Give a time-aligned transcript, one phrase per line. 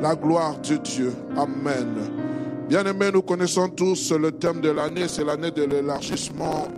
[0.00, 1.12] la gloire de Dieu.
[1.36, 2.10] Amen.
[2.68, 6.68] Bien-aimés, nous connaissons tous le thème de l'année, c'est l'année de l'élargissement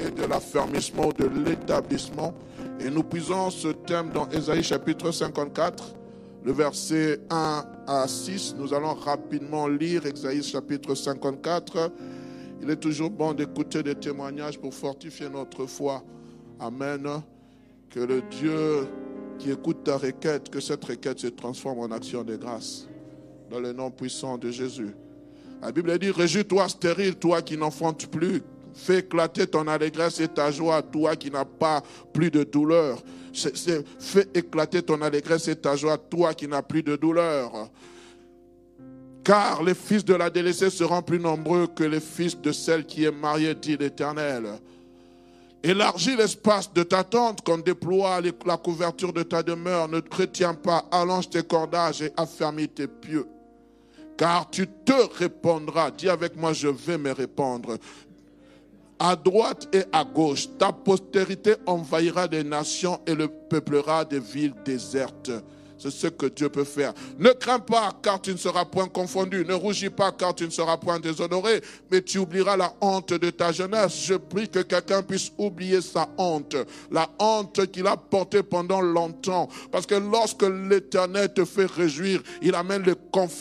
[0.00, 2.34] et de l'affermissement de l'établissement.
[2.80, 5.94] Et nous puisons ce thème dans Ésaïe chapitre 54,
[6.44, 8.56] le verset 1 à 6.
[8.58, 11.90] Nous allons rapidement lire Ésaïe chapitre 54.
[12.62, 16.02] Il est toujours bon d'écouter des témoignages pour fortifier notre foi.
[16.58, 17.06] Amen.
[17.90, 18.88] Que le Dieu
[19.40, 22.86] qui écoute ta requête, que cette requête se transforme en action de grâce.
[23.50, 24.94] Dans le nom puissant de Jésus.
[25.62, 28.42] La Bible dit, réjouis-toi stérile, toi qui n'enfantes plus.
[28.74, 31.82] Fais éclater ton allégresse et ta joie, toi qui n'as pas
[32.12, 33.02] plus de douleur.
[33.32, 37.70] fais éclater ton allégresse et ta joie, toi qui n'as plus de douleur.
[39.24, 43.04] Car les fils de la délaissée seront plus nombreux que les fils de celle qui
[43.04, 44.44] est mariée, dit l'Éternel.
[45.62, 49.88] Élargis l'espace de ta tente qu'on déploie la couverture de ta demeure.
[49.88, 53.26] Ne te retiens pas, allonge tes cordages et affermis tes pieux.
[54.16, 55.90] Car tu te répondras.
[55.90, 57.76] Dis avec moi, je vais me répondre.
[58.98, 64.54] À droite et à gauche, ta postérité envahira des nations et le peuplera des villes
[64.64, 65.30] désertes.
[65.80, 66.92] C'est ce que Dieu peut faire.
[67.18, 69.44] Ne crains pas car tu ne seras point confondu.
[69.46, 71.62] Ne rougis pas car tu ne seras point déshonoré.
[71.90, 74.04] Mais tu oublieras la honte de ta jeunesse.
[74.04, 76.56] Je prie que quelqu'un puisse oublier sa honte.
[76.90, 79.48] La honte qu'il a portée pendant longtemps.
[79.72, 82.84] Parce que lorsque l'éternel te fait réjouir, il amène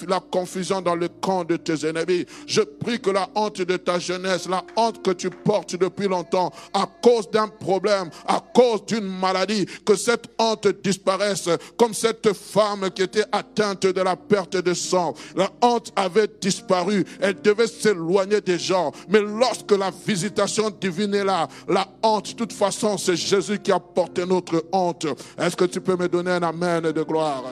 [0.07, 2.25] la confusion dans le camp de tes ennemis.
[2.47, 6.53] Je prie que la honte de ta jeunesse, la honte que tu portes depuis longtemps,
[6.73, 12.89] à cause d'un problème, à cause d'une maladie, que cette honte disparaisse comme cette femme
[12.91, 15.13] qui était atteinte de la perte de sang.
[15.35, 17.05] La honte avait disparu.
[17.19, 18.91] Elle devait s'éloigner des gens.
[19.07, 23.71] Mais lorsque la visitation divine est là, la honte, de toute façon, c'est Jésus qui
[23.71, 25.07] a porté notre honte.
[25.37, 27.43] Est-ce que tu peux me donner un amen de gloire?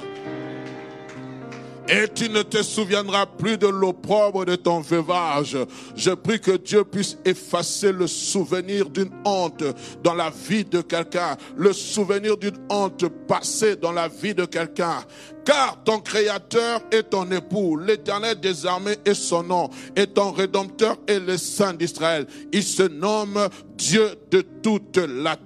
[1.89, 5.57] Et tu ne te souviendras plus de l'opprobre de ton veuvage.
[5.95, 9.63] Je prie que Dieu puisse effacer le souvenir d'une honte
[10.03, 15.03] dans la vie de quelqu'un, le souvenir d'une honte passée dans la vie de quelqu'un.
[15.45, 20.97] Car ton Créateur est ton époux, l'Éternel des armées est son nom, et ton Rédempteur
[21.07, 22.27] est le Saint d'Israël.
[22.51, 23.47] Il se nomme
[23.77, 25.37] Dieu de toute la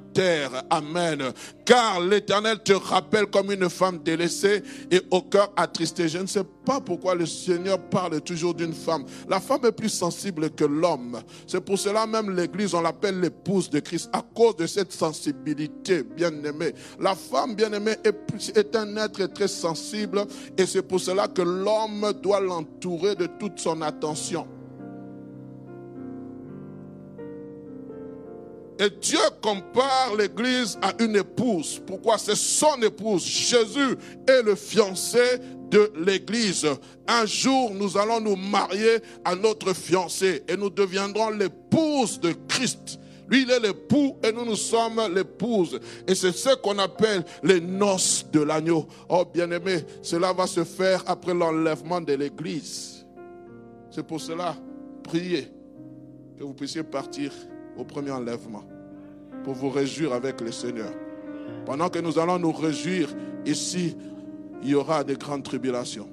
[0.70, 1.32] Amen.
[1.66, 6.10] Car l'Éternel te rappelle comme une femme délaissée et au cœur attristé.
[6.10, 9.06] Je ne sais pas pourquoi le Seigneur parle toujours d'une femme.
[9.30, 11.22] La femme est plus sensible que l'homme.
[11.48, 16.04] C'est pour cela même l'Église, on l'appelle l'épouse de Christ, à cause de cette sensibilité
[16.04, 16.74] bien-aimée.
[17.00, 20.26] La femme bien-aimée est, est un être très sensible
[20.58, 24.48] et c'est pour cela que l'homme doit l'entourer de toute son attention.
[28.82, 31.80] Et Dieu compare l'Église à une épouse.
[31.86, 32.18] Pourquoi?
[32.18, 33.24] C'est son épouse.
[33.24, 33.96] Jésus
[34.28, 35.20] est le fiancé
[35.70, 36.66] de l'Église.
[37.08, 43.00] Un jour, nous allons nous marier à notre fiancé et nous deviendrons l'épouse de Christ.
[43.30, 45.80] Lui, il est l'époux et nous, nous sommes l'épouse.
[46.08, 48.88] Et c'est ce qu'on appelle les noces de l'agneau.
[49.10, 53.06] Oh, bien-aimé, cela va se faire après l'enlèvement de l'Église.
[53.92, 54.56] C'est pour cela,
[55.04, 55.52] priez
[56.36, 57.32] que vous puissiez partir
[57.78, 58.71] au premier enlèvement
[59.44, 60.92] pour vous réjouir avec le Seigneur.
[61.66, 63.10] Pendant que nous allons nous réjouir
[63.46, 63.96] ici,
[64.64, 66.10] il y aura des grandes tribulations.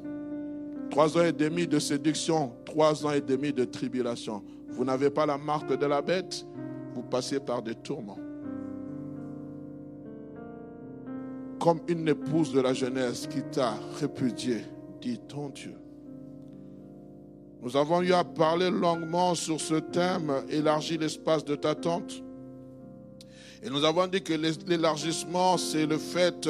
[0.91, 4.43] Trois ans et demi de séduction, trois ans et demi de tribulation.
[4.71, 6.47] Vous n'avez pas la marque de la bête,
[6.95, 8.19] vous passez par des tourments.
[11.61, 14.59] Comme une épouse de la jeunesse qui t'a répudié,
[15.01, 15.75] dit ton Dieu.
[17.61, 22.23] Nous avons eu à parler longuement sur ce thème, élargir l'espace de ta tente.
[23.63, 24.35] Et nous avons dit que
[24.67, 26.49] l'élargissement, c'est le fait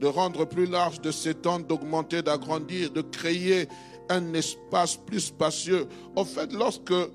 [0.00, 3.68] de rendre plus large, de s'étendre, d'augmenter, d'agrandir, de créer
[4.08, 5.86] un espace plus spacieux.
[6.14, 7.08] Au fait, lorsque euh,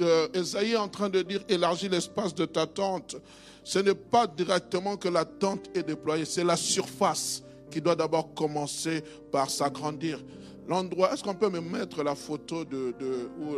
[0.00, 3.16] euh, est en train de dire élargir l'espace de ta tente,
[3.64, 8.34] ce n'est pas directement que la tente est déployée, c'est la surface qui doit d'abord
[8.34, 10.20] commencer par s'agrandir
[10.70, 12.94] l'endroit, est-ce qu'on peut me mettre la photo de,
[13.40, 13.56] ou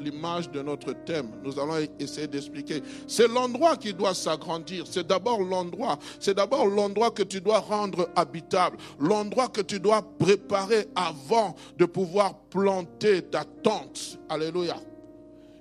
[0.00, 1.30] l'image de notre thème?
[1.44, 2.82] Nous allons essayer d'expliquer.
[3.06, 4.86] C'est l'endroit qui doit s'agrandir.
[4.90, 5.98] C'est d'abord l'endroit.
[6.18, 8.78] C'est d'abord l'endroit que tu dois rendre habitable.
[8.98, 14.18] L'endroit que tu dois préparer avant de pouvoir planter ta tente.
[14.30, 14.76] Alléluia.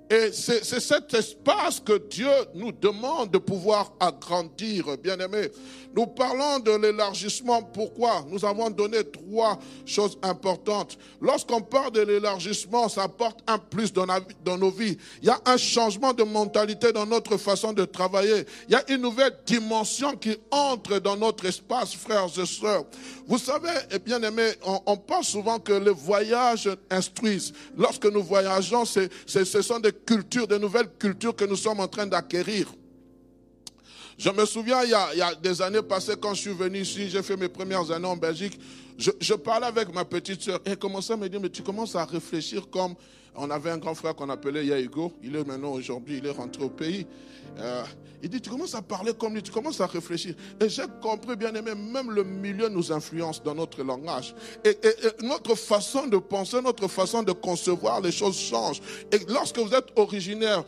[0.09, 5.50] Et c'est cet espace que Dieu nous demande de pouvoir agrandir, bien aimé.
[5.94, 7.62] Nous parlons de l'élargissement.
[7.62, 8.24] Pourquoi?
[8.30, 10.98] Nous avons donné trois choses importantes.
[11.19, 14.06] Lorsqu'on parle de l'élargissement, ça apporte un plus dans,
[14.45, 14.98] dans nos vies.
[15.21, 18.45] Il y a un changement de mentalité dans notre façon de travailler.
[18.69, 22.86] Il y a une nouvelle dimension qui entre dans notre espace, frères et sœurs.
[23.27, 27.51] Vous savez, eh bien aimé, on, on parle souvent que les voyages instruisent.
[27.75, 32.07] Lorsque nous voyageons, ce sont des cultures, de nouvelles cultures que nous sommes en train
[32.07, 32.67] d'acquérir.
[34.17, 37.21] Je me souviens, il y, a, des années passées, quand je suis venu ici, j'ai
[37.21, 38.59] fait mes premières années en Belgique,
[38.97, 41.61] je, je parlais avec ma petite soeur et elle commençait à me dire, mais tu
[41.61, 42.95] commences à réfléchir comme
[43.38, 45.13] on avait un grand frère qu'on appelait Yaïgo.
[45.24, 47.06] Il est maintenant aujourd'hui, il est rentré au pays.
[47.60, 47.84] Euh,
[48.24, 50.34] il dit, tu commences à parler comme lui, tu commences à réfléchir.
[50.60, 54.34] Et j'ai compris, bien aimé, même le milieu nous influence dans notre langage.
[54.66, 54.75] Et,
[55.22, 58.81] notre façon de penser, notre façon de concevoir les choses change.
[59.12, 60.63] Et lorsque vous êtes originaire,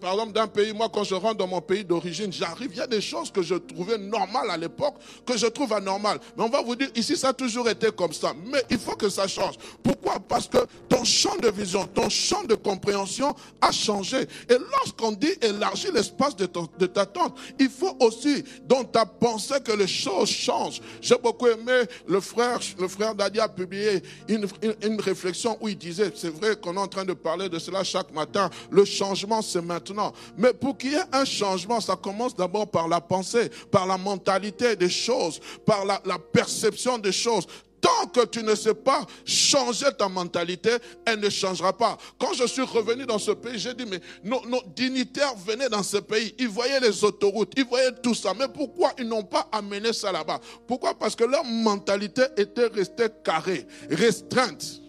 [0.00, 2.82] par exemple, d'un pays, moi, quand je rentre dans mon pays d'origine, j'arrive, il y
[2.82, 6.20] a des choses que je trouvais normales à l'époque, que je trouve anormales.
[6.36, 8.34] Mais on va vous dire, ici, ça a toujours été comme ça.
[8.46, 9.54] Mais il faut que ça change.
[9.82, 10.20] Pourquoi?
[10.20, 10.58] Parce que
[10.88, 14.22] ton champ de vision, ton champ de compréhension a changé.
[14.48, 19.72] Et lorsqu'on dit élargir l'espace de, ta tente, il faut aussi dans ta pensée que
[19.72, 20.80] les choses changent.
[21.00, 26.28] J'ai beaucoup aimé le frère, le frère Dadi publié une, réflexion où il disait, c'est
[26.28, 30.12] vrai qu'on est en train de parler de cela chaque matin, le changement c'est maintenant.
[30.36, 33.96] Mais pour qu'il y ait un changement, ça commence d'abord par la pensée, par la
[33.96, 37.46] mentalité des choses, par la perception des choses.
[37.80, 40.70] Tant que tu ne sais pas changer ta mentalité,
[41.06, 41.96] elle ne changera pas.
[42.18, 44.40] Quand je suis revenu dans ce pays, j'ai dit, mais nos,
[44.74, 48.32] dignitaires venaient dans ce pays, ils voyaient les autoroutes, ils voyaient tout ça.
[48.38, 50.40] Mais pourquoi ils n'ont pas amené ça là-bas?
[50.66, 50.94] Pourquoi?
[50.94, 54.79] Parce que leur mentalité était restée carrée, restreinte.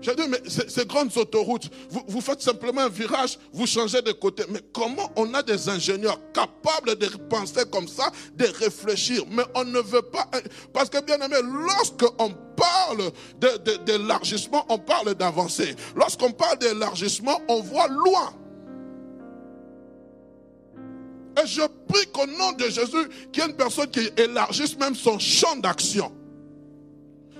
[0.00, 4.12] J'ai dit, mais ces, grandes autoroutes, vous, vous, faites simplement un virage, vous changez de
[4.12, 4.44] côté.
[4.48, 9.24] Mais comment on a des ingénieurs capables de penser comme ça, de réfléchir?
[9.30, 10.28] Mais on ne veut pas.
[10.72, 13.10] Parce que bien aimé, lorsqu'on parle
[13.84, 15.74] d'élargissement, on parle d'avancer.
[15.96, 18.32] Lorsqu'on parle d'élargissement, on voit loin.
[21.42, 24.94] Et je prie qu'au nom de Jésus, qu'il y ait une personne qui élargisse même
[24.94, 26.12] son champ d'action.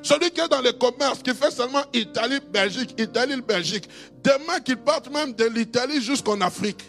[0.08, 3.86] Celui qui est dans les commerces, qui fait seulement Italie, Belgique, Italie, Belgique,
[4.24, 6.82] demain qu'il parte même de l'Italie jusqu'en Afrique.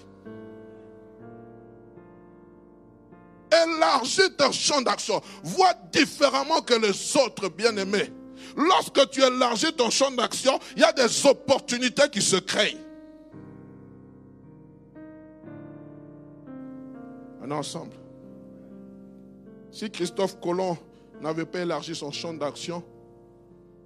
[3.51, 5.21] Élargis ton champ d'action.
[5.43, 8.09] Vois différemment que les autres bien-aimés.
[8.55, 12.77] Lorsque tu élargis ton champ d'action, il y a des opportunités qui se créent.
[17.41, 17.97] On est ensemble.
[19.71, 20.77] Si Christophe Colomb
[21.19, 22.81] n'avait pas élargi son champ d'action,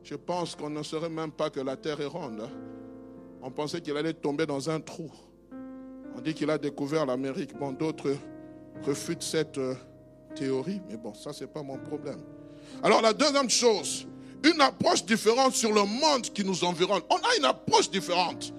[0.04, 2.42] je pense qu'on ne saurait même pas que la terre est ronde.
[2.42, 2.50] Hein.
[3.42, 5.10] On pensait qu'il allait tomber dans un trou.
[6.16, 7.58] On dit qu'il a découvert l'Amérique.
[7.58, 8.16] Bon, d'autres
[8.86, 9.76] refutent cette euh,
[10.36, 12.22] théorie, mais bon, ça, ce n'est pas mon problème.
[12.82, 14.08] Alors, la deuxième chose,
[14.44, 17.02] une approche différente sur le monde qui nous environne.
[17.10, 18.54] On a une approche différente.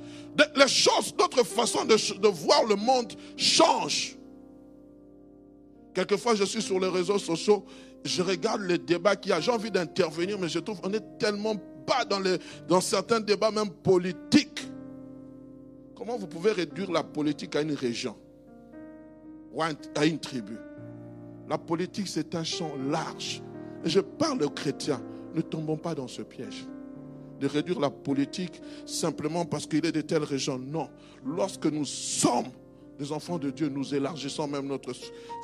[0.57, 4.17] les choses, notre façon de, de voir le monde change.
[5.95, 7.65] Quelquefois, je suis sur les réseaux sociaux
[8.05, 11.19] je regarde les débats qu'il y a, j'ai envie d'intervenir, mais je trouve qu'on est
[11.19, 11.57] tellement
[11.87, 14.69] pas dans, les, dans certains débats même politiques.
[15.95, 18.17] Comment vous pouvez réduire la politique à une région
[19.53, 20.57] ou à une tribu?
[21.49, 23.43] La politique, c'est un champ large.
[23.85, 25.03] Et je parle aux chrétiens,
[25.35, 26.67] ne tombons pas dans ce piège
[27.41, 30.59] de réduire la politique simplement parce qu'il est de telles régions.
[30.59, 30.89] Non.
[31.25, 32.49] Lorsque nous sommes
[32.99, 34.93] des enfants de Dieu, nous élargissons même notre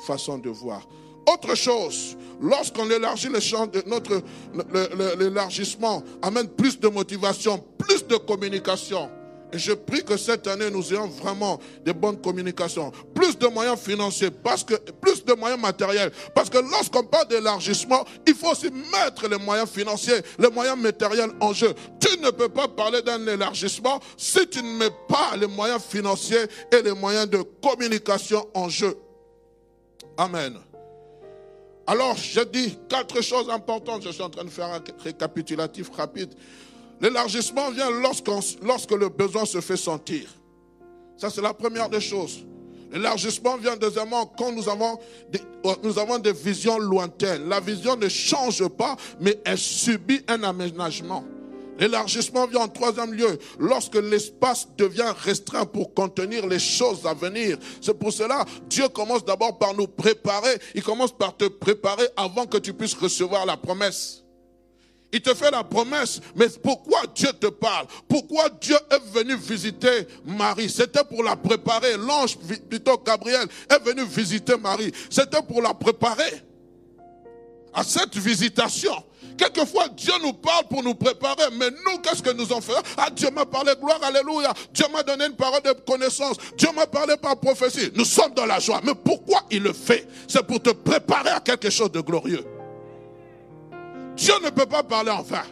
[0.05, 0.87] façon de voir.
[1.27, 4.21] Autre chose, lorsqu'on élargit le champ de notre
[5.19, 9.09] l'élargissement amène plus de motivation, plus de communication.
[9.53, 13.77] Et je prie que cette année, nous ayons vraiment de bonnes communications, plus de moyens
[13.77, 16.11] financiers, parce que, plus de moyens matériels.
[16.33, 21.31] Parce que lorsqu'on parle d'élargissement, il faut aussi mettre les moyens financiers, les moyens matériels
[21.41, 21.73] en jeu.
[21.99, 26.45] Tu ne peux pas parler d'un élargissement si tu ne mets pas les moyens financiers
[26.71, 28.97] et les moyens de communication en jeu.
[30.17, 30.70] Amen.
[31.91, 34.03] Alors, je dis quatre choses importantes.
[34.05, 36.33] Je suis en train de faire un récapitulatif rapide.
[37.01, 40.33] L'élargissement vient lorsque le besoin se fait sentir.
[41.17, 42.45] Ça, c'est la première des choses.
[42.93, 44.99] L'élargissement vient deuxièmement quand nous avons,
[45.33, 47.49] des, euh, nous avons des visions lointaines.
[47.49, 51.25] La vision ne change pas, mais elle subit un aménagement.
[51.81, 57.57] L'élargissement vient en troisième lieu lorsque l'espace devient restreint pour contenir les choses à venir.
[57.81, 60.59] C'est pour cela Dieu commence d'abord par nous préparer.
[60.75, 64.23] Il commence par te préparer avant que tu puisses recevoir la promesse.
[65.11, 67.87] Il te fait la promesse, mais pourquoi Dieu te parle?
[68.07, 70.69] Pourquoi Dieu est venu visiter Marie?
[70.69, 71.97] C'était pour la préparer.
[71.97, 72.37] L'ange,
[72.69, 74.91] plutôt Gabriel, est venu visiter Marie.
[75.09, 76.43] C'était pour la préparer
[77.73, 78.93] à cette visitation.
[79.37, 82.81] Quelquefois, Dieu nous parle pour nous préparer, mais nous, qu'est-ce que nous en faisons?
[82.97, 84.53] Ah, Dieu m'a parlé, gloire, alléluia.
[84.73, 86.37] Dieu m'a donné une parole de connaissance.
[86.57, 87.91] Dieu m'a parlé par prophétie.
[87.95, 88.81] Nous sommes dans la joie.
[88.83, 90.07] Mais pourquoi il le fait?
[90.27, 92.45] C'est pour te préparer à quelque chose de glorieux.
[94.15, 95.43] Dieu ne peut pas parler en vain.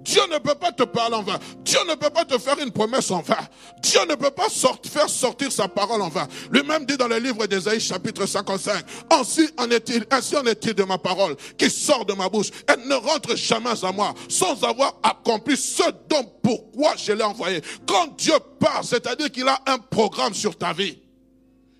[0.00, 1.38] Dieu ne peut pas te parler en vain.
[1.58, 3.36] Dieu ne peut pas te faire une promesse en vain.
[3.82, 6.26] Dieu ne peut pas faire sortir sa parole en vain.
[6.50, 10.84] Lui-même dit dans le livre d'Ésaïe chapitre 55, ainsi en est-il, ainsi en est-il de
[10.84, 12.50] ma parole qui sort de ma bouche.
[12.66, 17.62] Elle ne rentre jamais à moi sans avoir accompli ce dont pourquoi je l'ai envoyé.
[17.86, 20.98] Quand Dieu parle, c'est-à-dire qu'il a un programme sur ta vie.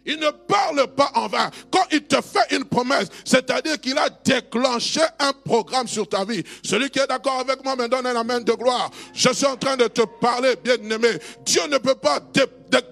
[0.06, 1.50] Il ne parle pas en vain.
[1.70, 6.42] Quand il te fait une promesse, c'est-à-dire qu'il a déclenché un programme sur ta vie.
[6.62, 8.90] Celui qui est d'accord avec moi me donne un amen de gloire.
[9.12, 11.18] Je suis en train de te parler, bien-aimé.
[11.44, 12.20] Dieu ne peut pas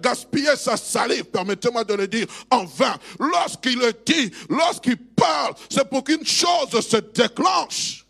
[0.03, 2.97] gaspiller sa salive, permettez-moi de le dire, en vain.
[3.19, 8.07] Lorsqu'il le dit, lorsqu'il parle, c'est pour qu'une chose se déclenche.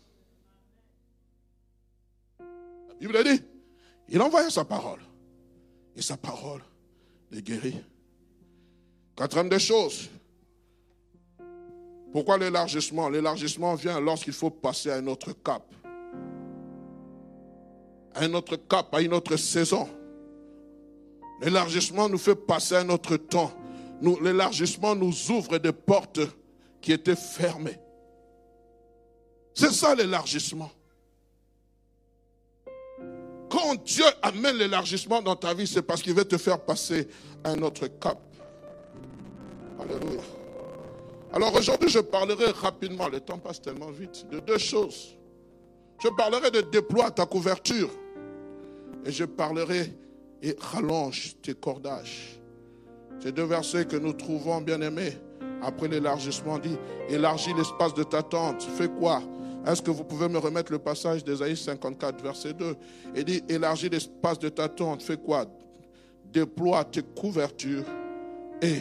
[2.39, 3.41] La Bible dit,
[4.09, 4.99] il envoyait sa parole.
[5.95, 6.61] Et sa parole
[7.31, 7.75] les guérit.
[9.19, 10.07] Quatrième des choses.
[12.13, 13.09] Pourquoi l'élargissement?
[13.09, 15.61] L'élargissement vient lorsqu'il faut passer à un autre cap.
[18.15, 19.89] À un autre cap, à une autre saison.
[21.41, 23.51] L'élargissement nous fait passer à un autre temps.
[24.01, 26.21] L'élargissement nous ouvre des portes
[26.79, 27.77] qui étaient fermées.
[29.53, 30.71] C'est ça l'élargissement.
[33.49, 37.09] Quand Dieu amène l'élargissement dans ta vie, c'est parce qu'il veut te faire passer
[37.43, 38.28] à un autre cap.
[41.31, 45.15] Alors aujourd'hui, je parlerai rapidement, le temps passe tellement vite, de deux choses.
[46.03, 47.89] Je parlerai de déploie ta couverture.
[49.05, 49.93] Et je parlerai
[50.41, 52.39] et rallonge tes cordages.
[53.21, 55.17] Ces deux versets que nous trouvons, bien aimés,
[55.61, 56.77] après l'élargissement, dit
[57.09, 58.63] élargis l'espace de ta tente.
[58.63, 59.21] Fais quoi?
[59.67, 62.75] Est-ce que vous pouvez me remettre le passage d'Ésaïe 54, verset 2
[63.15, 65.01] Il dit élargis l'espace de ta tente.
[65.01, 65.45] Fais quoi?
[66.25, 67.85] Déploie tes couvertures
[68.61, 68.79] et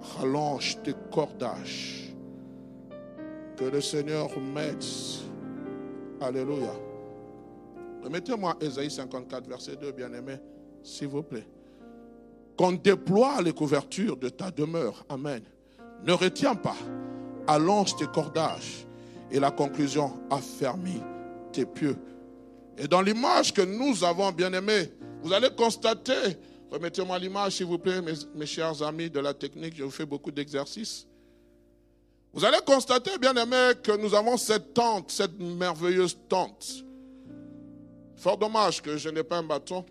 [0.00, 2.14] rallonge tes cordages.
[3.56, 4.86] Que le Seigneur mette.
[6.20, 6.72] Alléluia.
[8.02, 10.36] Remettez-moi Ésaïe 54, verset 2, bien-aimé,
[10.82, 11.46] s'il vous plaît.
[12.56, 15.04] Qu'on déploie les couvertures de ta demeure.
[15.08, 15.42] Amen.
[16.04, 16.76] Ne retiens pas.
[17.46, 18.86] Allonge tes cordages.
[19.30, 21.02] Et la conclusion, affermis
[21.52, 21.96] tes pieux.
[22.78, 26.38] Et dans l'image que nous avons, bien-aimé, vous allez constater
[26.70, 28.00] Remettez-moi l'image, s'il vous plaît,
[28.34, 29.74] mes, chers amis de la technique.
[29.76, 31.06] Je vous fais beaucoup d'exercices.
[32.32, 36.84] Vous allez constater, bien aimé, que nous avons cette tente, cette merveilleuse tente.
[38.16, 39.84] Fort dommage que je n'ai pas un bâton.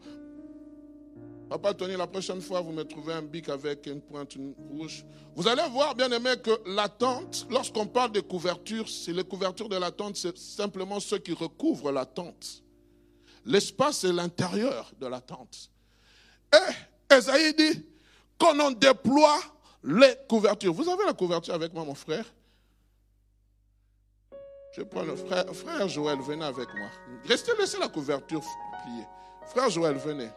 [1.49, 4.37] Papa Tony, la prochaine fois, vous me trouvez un bic avec une pointe
[4.69, 5.05] rouge.
[5.35, 9.69] Vous allez voir, bien aimé, que la tente, lorsqu'on parle de couverture, c'est les couvertures
[9.69, 12.63] de la tente, c'est simplement ceux qui recouvrent la tente.
[13.45, 15.71] L'espace, c'est l'intérieur de la tente.
[16.53, 17.85] Et Esaïe dit
[18.37, 19.39] qu'on en déploie
[19.83, 20.73] les couvertures.
[20.73, 22.25] Vous avez la couverture avec moi, mon frère?
[24.73, 25.45] Je prends le frère.
[25.53, 26.89] Frère Joël, venez avec moi.
[27.25, 28.41] Restez, laissez la couverture
[28.83, 29.05] pliée.
[29.47, 30.29] Frère Joël, venez.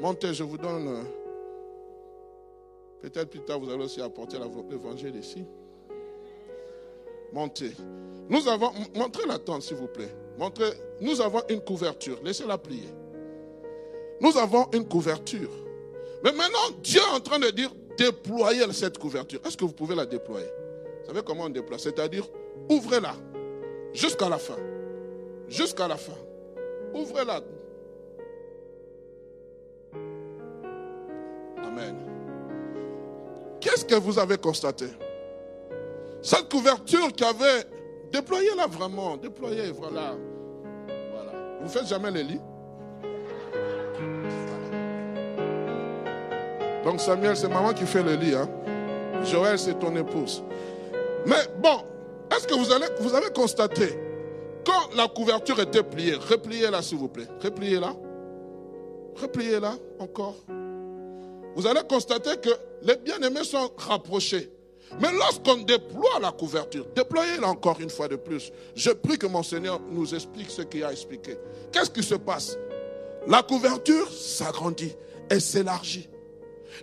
[0.00, 0.88] Montez, je vous donne.
[0.88, 1.02] Euh,
[3.02, 5.44] peut-être plus tard, vous allez aussi apporter l'évangile ici.
[7.32, 7.72] Montez.
[8.28, 8.72] Nous avons.
[8.94, 10.12] Montrez la tente, s'il vous plaît.
[10.38, 10.72] Montrez.
[11.00, 12.18] Nous avons une couverture.
[12.24, 12.88] Laissez-la plier.
[14.20, 15.50] Nous avons une couverture.
[16.24, 19.40] Mais maintenant, Dieu est en train de dire déployer cette couverture.
[19.44, 20.46] Est-ce que vous pouvez la déployer?
[21.00, 21.78] Vous savez comment on déploie?
[21.78, 22.26] C'est-à-dire,
[22.68, 23.14] ouvrez-la
[23.92, 24.56] jusqu'à la fin.
[25.48, 26.16] Jusqu'à la fin.
[26.94, 27.40] Ouvrez-la.
[31.64, 31.96] Amen.
[33.60, 34.86] Qu'est-ce que vous avez constaté?
[36.22, 37.64] Cette couverture qui avait...
[38.10, 39.16] Déployez-la vraiment.
[39.16, 40.16] Déployez, voilà.
[41.12, 41.32] Voilà.
[41.60, 42.40] Vous faites jamais les lits?
[46.86, 48.32] Donc Samuel, c'est maman qui fait le lit.
[48.32, 48.48] Hein?
[49.24, 50.44] Joël, c'est ton épouse.
[51.26, 51.80] Mais bon,
[52.30, 52.66] est-ce que vous,
[53.00, 53.98] vous avez constaté,
[54.64, 57.26] quand la couverture était pliée, repliez-la s'il vous plaît.
[57.42, 57.92] Repliez-la.
[59.20, 60.36] Repliez-la encore.
[61.56, 62.50] vous allez constater que
[62.82, 64.48] les bien-aimés sont rapprochés.
[65.00, 68.52] Mais lorsqu'on déploie la couverture, déployez-la encore une fois de plus.
[68.76, 71.36] Je prie que mon Seigneur nous explique ce qu'il a expliqué.
[71.72, 72.56] Qu'est-ce qui se passe?
[73.26, 74.94] La couverture s'agrandit
[75.28, 76.08] et s'élargit.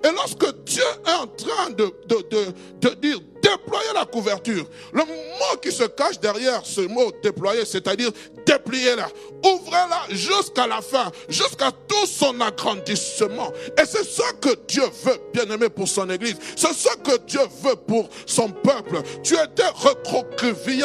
[0.04, 5.72] Et lorsque Dieu est en train de, de, dire déployer la couverture, le mot qui
[5.72, 8.10] se cache derrière ce mot déployer, c'est-à-dire
[8.46, 9.08] déplier-la,
[9.44, 13.52] ouvrez-la jusqu'à la fin, jusqu'à tout son agrandissement.
[13.78, 16.38] Et c'est ce que Dieu veut, bien aimé, pour son Église.
[16.56, 19.02] C'est ce que Dieu veut pour son peuple.
[19.24, 19.64] Tu étais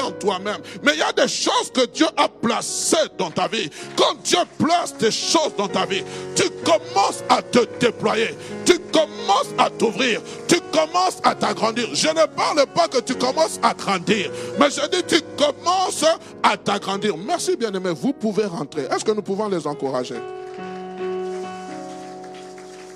[0.01, 0.61] en toi-même.
[0.83, 3.71] Mais il y a des choses que Dieu a placées dans ta vie.
[3.97, 6.03] Quand Dieu place des choses dans ta vie,
[6.35, 8.35] tu commences à te déployer.
[8.65, 10.21] Tu commences à t'ouvrir.
[10.47, 11.89] Tu commences à t'agrandir.
[11.93, 14.31] Je ne parle pas que tu commences à grandir.
[14.59, 16.05] Mais je dis tu commences
[16.43, 17.17] à t'agrandir.
[17.17, 17.93] Merci bien-aimés.
[17.95, 18.83] Vous pouvez rentrer.
[18.83, 20.17] Est-ce que nous pouvons les encourager?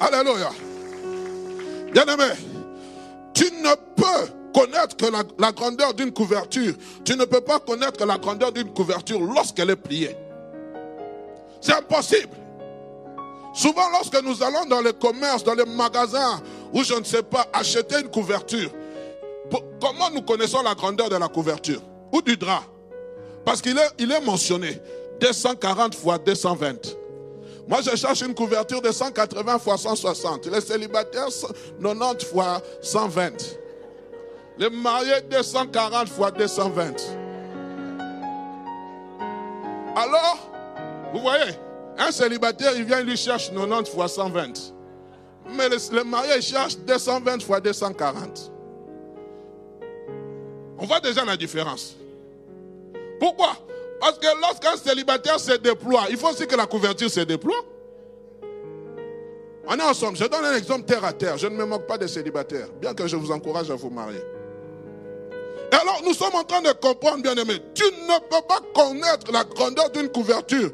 [0.00, 0.50] Alléluia.
[1.92, 2.32] Bien-aimé,
[3.34, 5.06] tu ne peux connaître que
[5.38, 6.74] la, grandeur d'une couverture.
[7.04, 10.16] Tu ne peux pas connaître la grandeur d'une couverture lorsqu'elle est pliée.
[11.60, 12.36] C'est impossible.
[13.54, 16.40] Souvent, lorsque nous allons dans les commerces, dans les magasins,
[16.72, 18.70] ou je ne sais pas, acheter une couverture,
[19.80, 21.80] comment nous connaissons la grandeur de la couverture
[22.12, 22.62] Ou du drap?
[23.44, 24.80] Parce qu'il est, il mentionné
[25.20, 26.96] 240 fois 220.
[27.68, 30.46] Moi, je cherche une couverture de 180 fois 160.
[30.46, 31.28] Les célibataires,
[31.80, 33.30] 90 fois 120.
[34.58, 36.94] Les mariés, 240 fois 220.
[39.94, 40.38] Alors,
[41.12, 41.52] vous voyez,
[41.98, 44.74] un célibataire, il vient, il lui cherche 90 fois 120.
[45.56, 48.51] Mais le, marié cherche 220 fois 240.
[50.82, 51.96] On voit déjà la différence.
[53.20, 53.52] Pourquoi?
[54.00, 57.64] Parce que lorsqu'un célibataire se déploie, il faut aussi que la couverture se déploie.
[59.68, 60.16] On est ensemble.
[60.16, 61.38] Je donne un exemple terre à terre.
[61.38, 64.22] Je ne me moque pas des célibataires, bien que je vous encourage à vous marier.
[65.70, 69.30] Et alors, nous sommes en train de comprendre, bien aimé, tu ne peux pas connaître
[69.32, 70.70] la grandeur d'une couverture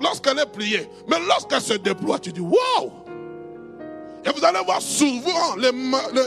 [0.00, 2.92] lorsqu'elle est pliée, mais lorsqu'elle se déploie, tu dis, wow!
[4.24, 5.72] Et vous allez voir souvent les,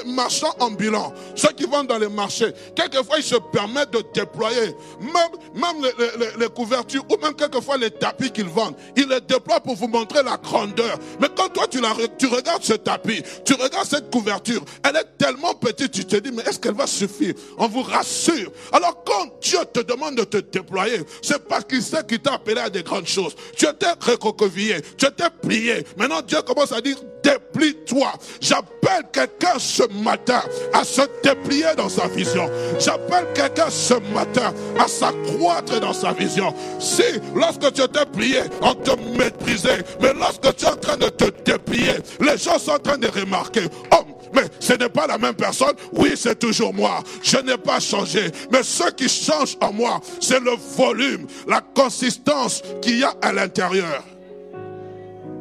[0.06, 5.92] marchands ambulants, ceux qui vont dans les marchés, quelquefois ils se permettent de déployer même,
[6.40, 8.76] les, couvertures ou même quelquefois les tapis qu'ils vendent.
[8.96, 10.98] Ils les déploient pour vous montrer la grandeur.
[11.20, 11.80] Mais quand toi tu
[12.28, 16.44] regardes ce tapis, tu regardes cette couverture, elle est tellement petite, tu te dis, mais
[16.44, 17.34] est-ce qu'elle va suffire?
[17.58, 18.52] On vous rassure.
[18.72, 22.60] Alors quand Dieu te demande de te déployer, c'est parce qu'il sait qu'il t'a appelé
[22.60, 23.36] à des grandes choses.
[23.56, 25.86] Tu étais recroquevillé, tu étais plié.
[25.98, 28.14] Maintenant Dieu commence à dire, déplie-toi.
[28.40, 30.42] J'appelle quelqu'un ce matin
[30.74, 32.48] à se déplier dans sa vision.
[32.80, 36.54] J'appelle quelqu'un ce matin à s'accroître dans sa vision.
[36.80, 41.10] Si, lorsque tu t'es plié, on te méprisait, mais lorsque tu es en train de
[41.10, 45.18] te déplier, les gens sont en train de remarquer, oh, mais ce n'est pas la
[45.18, 45.74] même personne.
[45.94, 47.02] Oui, c'est toujours moi.
[47.24, 48.32] Je n'ai pas changé.
[48.52, 53.32] Mais ce qui change en moi, c'est le volume, la consistance qu'il y a à
[53.32, 54.04] l'intérieur.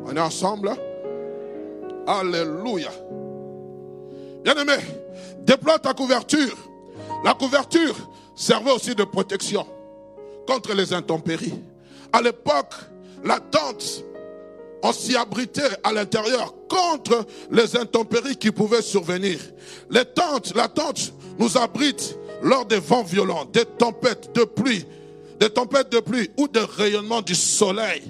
[0.07, 0.71] On est ensemble?
[2.07, 2.91] Alléluia.
[4.43, 4.77] Bien-aimé,
[5.41, 6.57] déploie ta couverture.
[7.25, 7.97] La couverture
[8.35, 9.67] servait aussi de protection
[10.47, 11.55] contre les intempéries.
[12.13, 12.75] À l'époque,
[13.25, 14.05] la tente,
[14.83, 19.39] on s'y abritait à l'intérieur contre les intempéries qui pouvaient survenir.
[19.91, 24.85] Les tentes, la tente nous abrite lors des vents violents, des tempêtes de pluie,
[25.41, 28.03] des tempêtes de pluie ou des rayonnements du soleil.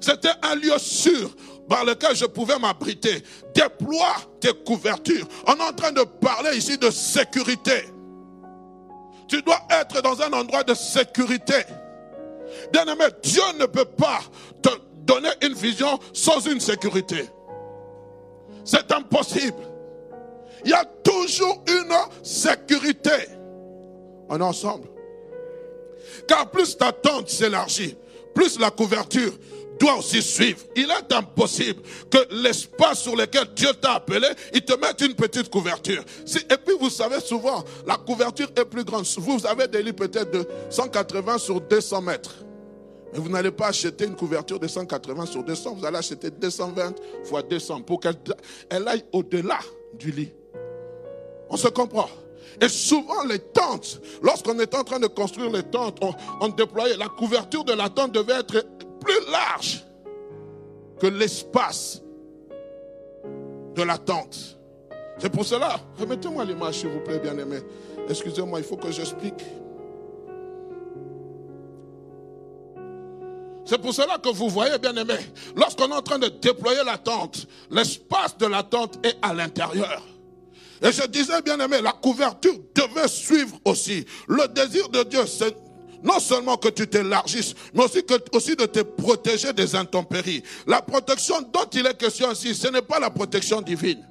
[0.00, 1.30] C'était un lieu sûr
[1.72, 3.22] par lequel je pouvais m'abriter.
[3.54, 5.26] Déploie tes couvertures.
[5.46, 7.86] On est en train de parler ici de sécurité.
[9.26, 11.64] Tu dois être dans un endroit de sécurité.
[12.74, 14.20] Bien aimé, Dieu ne peut pas
[14.60, 14.68] te
[15.06, 17.30] donner une vision sans une sécurité.
[18.66, 19.62] C'est impossible.
[20.66, 23.30] Il y a toujours une sécurité.
[24.28, 24.88] On ensemble.
[26.28, 27.96] Car plus ta tente s'élargit,
[28.34, 29.32] plus la couverture
[29.90, 30.60] aussi suivre.
[30.76, 35.50] Il est impossible que l'espace sur lequel Dieu t'a appelé, il te mette une petite
[35.50, 36.02] couverture.
[36.50, 39.04] et puis vous savez souvent, la couverture est plus grande.
[39.18, 42.36] Vous avez des lits peut-être de 180 sur 200 mètres.
[43.12, 46.94] Mais vous n'allez pas acheter une couverture de 180 sur 200, vous allez acheter 220
[47.24, 48.16] fois 200 pour qu'elle
[48.70, 49.58] aille au-delà
[49.94, 50.32] du lit.
[51.50, 52.08] On se comprend.
[52.60, 55.98] Et souvent les tentes, lorsqu'on était en train de construire les tentes,
[56.40, 58.64] on déployait, la couverture de la tente devait être
[59.02, 59.84] plus large
[60.98, 62.02] que l'espace
[63.74, 64.58] de la tente.
[65.18, 67.58] C'est pour cela, remettez-moi l'image s'il vous plaît, bien-aimé.
[68.08, 69.42] Excusez-moi, il faut que j'explique.
[73.64, 75.14] C'est pour cela que vous voyez, bien aimé,
[75.56, 80.02] lorsqu'on est en train de déployer la tente, l'espace de la tente est à l'intérieur.
[80.82, 84.04] Et je disais, bien aimé, la couverture devait suivre aussi.
[84.26, 85.56] Le désir de Dieu, c'est
[86.02, 90.42] non seulement que tu t'élargisses, mais aussi, que, aussi de te protéger des intempéries.
[90.66, 94.04] La protection dont il est question ici, ce n'est pas la protection divine.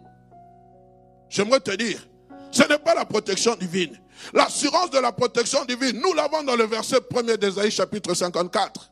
[1.30, 2.08] J'aimerais te dire,
[2.52, 3.98] ce n'est pas la protection divine.
[4.34, 8.91] L'assurance de la protection divine, nous l'avons dans le verset 1er d'Ésaïe chapitre 54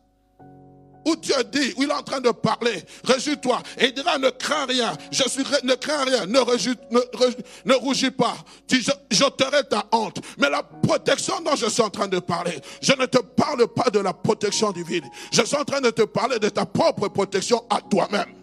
[1.09, 3.61] où Dieu dit, où il est en train de parler, réjouis-toi.
[3.77, 8.35] Et il dira, ne crains rien, je suis, ne crains rien, ne, rougis pas,
[8.67, 10.19] tu, j'ôterai ta honte.
[10.37, 13.89] Mais la protection dont je suis en train de parler, je ne te parle pas
[13.89, 15.05] de la protection divine.
[15.31, 18.38] Je suis en train de te parler de ta propre protection à toi-même.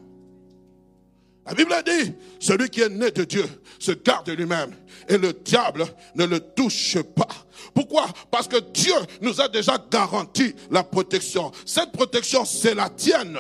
[1.47, 3.45] La Bible dit, celui qui est né de Dieu
[3.79, 4.75] se garde lui-même
[5.09, 7.29] et le diable ne le touche pas.
[7.73, 8.09] Pourquoi?
[8.31, 11.53] Parce que Dieu nous a déjà garanti la protection.
[11.65, 13.39] Cette protection, c'est la tienne.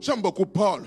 [0.00, 0.82] J'aime beaucoup Paul.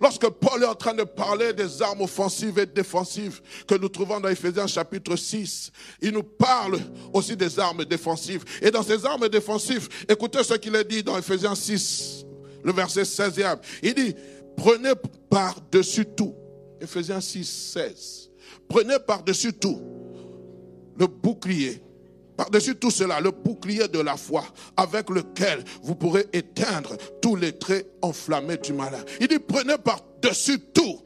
[0.00, 4.20] Lorsque Paul est en train de parler des armes offensives et défensives que nous trouvons
[4.20, 5.70] dans Ephésiens chapitre 6,
[6.02, 6.78] il nous parle
[7.12, 8.44] aussi des armes défensives.
[8.60, 12.24] Et dans ces armes défensives, écoutez ce qu'il est dit dans Ephésiens 6,
[12.64, 13.58] le verset 16e.
[13.82, 14.14] Il dit,
[14.56, 14.92] prenez
[15.30, 16.34] par-dessus tout.
[16.80, 18.30] Ephésiens 6, 16.
[18.68, 19.80] Prenez par-dessus tout
[20.98, 21.82] le bouclier.
[22.36, 24.44] Par-dessus tout cela, le bouclier de la foi
[24.76, 28.98] avec lequel vous pourrez éteindre tous les traits enflammés du malin.
[29.20, 30.98] Il dit, prenez par-dessus tout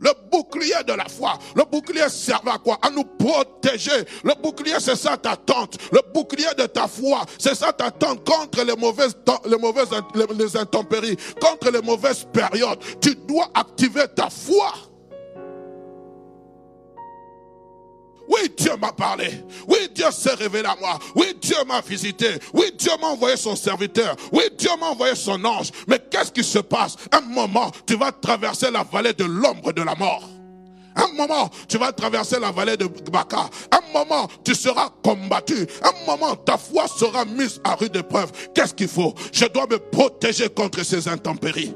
[0.00, 1.38] le bouclier de la foi.
[1.54, 2.78] Le bouclier sert à quoi?
[2.82, 4.04] À nous protéger.
[4.24, 5.76] Le bouclier, c'est ça ta tente.
[5.92, 9.88] Le bouclier de ta foi, c'est ça ta tente contre les mauvaises, les mauvaises
[10.36, 12.78] les intempéries, contre les mauvaises périodes.
[13.00, 14.72] Tu dois activer ta foi.
[18.56, 19.44] Dieu m'a parlé.
[19.68, 20.98] Oui, Dieu s'est révélé à moi.
[21.14, 22.28] Oui, Dieu m'a visité.
[22.52, 24.16] Oui, Dieu m'a envoyé son serviteur.
[24.32, 25.70] Oui, Dieu m'a envoyé son ange.
[25.86, 26.96] Mais qu'est-ce qui se passe?
[27.12, 30.28] Un moment, tu vas traverser la vallée de l'ombre de la mort.
[30.96, 33.48] Un moment, tu vas traverser la vallée de Baka.
[33.70, 35.66] Un moment, tu seras combattu.
[35.82, 38.32] Un moment, ta foi sera mise à rude épreuve.
[38.54, 39.14] Qu'est-ce qu'il faut?
[39.32, 41.74] Je dois me protéger contre ces intempéries.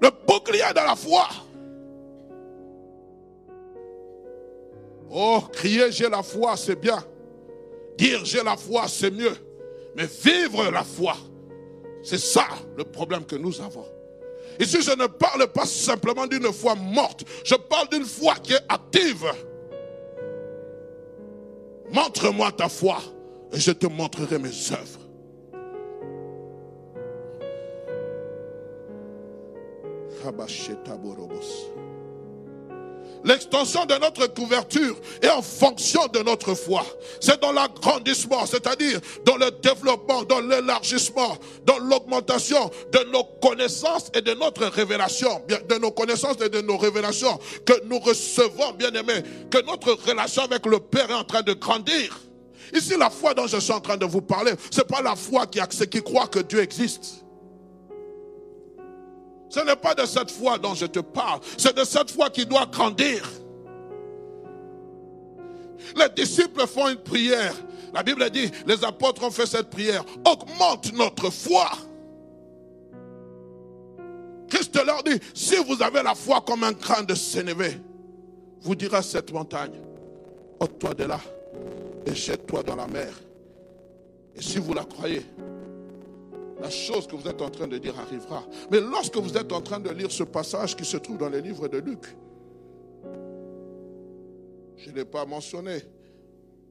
[0.00, 1.28] Le bouclier de la foi.
[5.10, 7.02] Oh, crier j'ai la foi, c'est bien.
[7.96, 9.36] Dire j'ai la foi, c'est mieux.
[9.96, 11.16] Mais vivre la foi,
[12.02, 13.86] c'est ça le problème que nous avons.
[14.58, 18.64] Ici, je ne parle pas simplement d'une foi morte, je parle d'une foi qui est
[18.68, 19.24] active.
[21.90, 22.98] Montre-moi ta foi
[23.52, 25.00] et je te montrerai mes œuvres.
[33.24, 36.84] L'extension de notre couverture est en fonction de notre foi.
[37.20, 44.20] C'est dans l'agrandissement, c'est-à-dire dans le développement, dans l'élargissement, dans l'augmentation de nos connaissances et
[44.20, 49.22] de notre révélation, de nos connaissances et de nos révélations que nous recevons, bien aimés,
[49.50, 52.20] que notre relation avec le Père est en train de grandir.
[52.74, 55.46] Ici, la foi dont je suis en train de vous parler, c'est pas la foi
[55.46, 57.23] qui, qui croit que Dieu existe.
[59.54, 62.44] Ce n'est pas de cette foi dont je te parle, c'est de cette foi qui
[62.44, 63.22] doit grandir.
[65.94, 67.54] Les disciples font une prière.
[67.92, 70.04] La Bible dit, les apôtres ont fait cette prière.
[70.26, 71.70] Augmente notre foi.
[74.48, 77.80] Christ leur dit, si vous avez la foi comme un grain de sénévé,
[78.60, 79.78] vous direz à cette montagne,
[80.58, 81.20] ôte-toi de là
[82.06, 83.12] et jette-toi dans la mer.
[84.34, 85.24] Et si vous la croyez,
[86.60, 88.44] la chose que vous êtes en train de dire arrivera.
[88.70, 91.40] Mais lorsque vous êtes en train de lire ce passage qui se trouve dans les
[91.40, 92.16] livres de Luc,
[94.76, 95.82] je ne l'ai pas mentionné,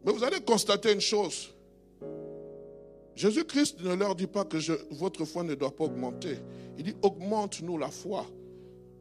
[0.06, 1.50] mais vous allez constater une chose.
[3.16, 4.58] Jésus-Christ ne leur dit pas que
[4.94, 6.40] votre foi ne doit pas augmenter.
[6.78, 8.26] Il dit augmente-nous la foi.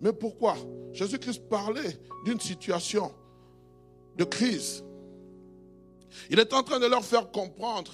[0.01, 0.57] Mais pourquoi?
[0.93, 3.13] Jésus-Christ parlait d'une situation
[4.17, 4.85] de crise.
[6.29, 7.93] Il est en train de leur faire comprendre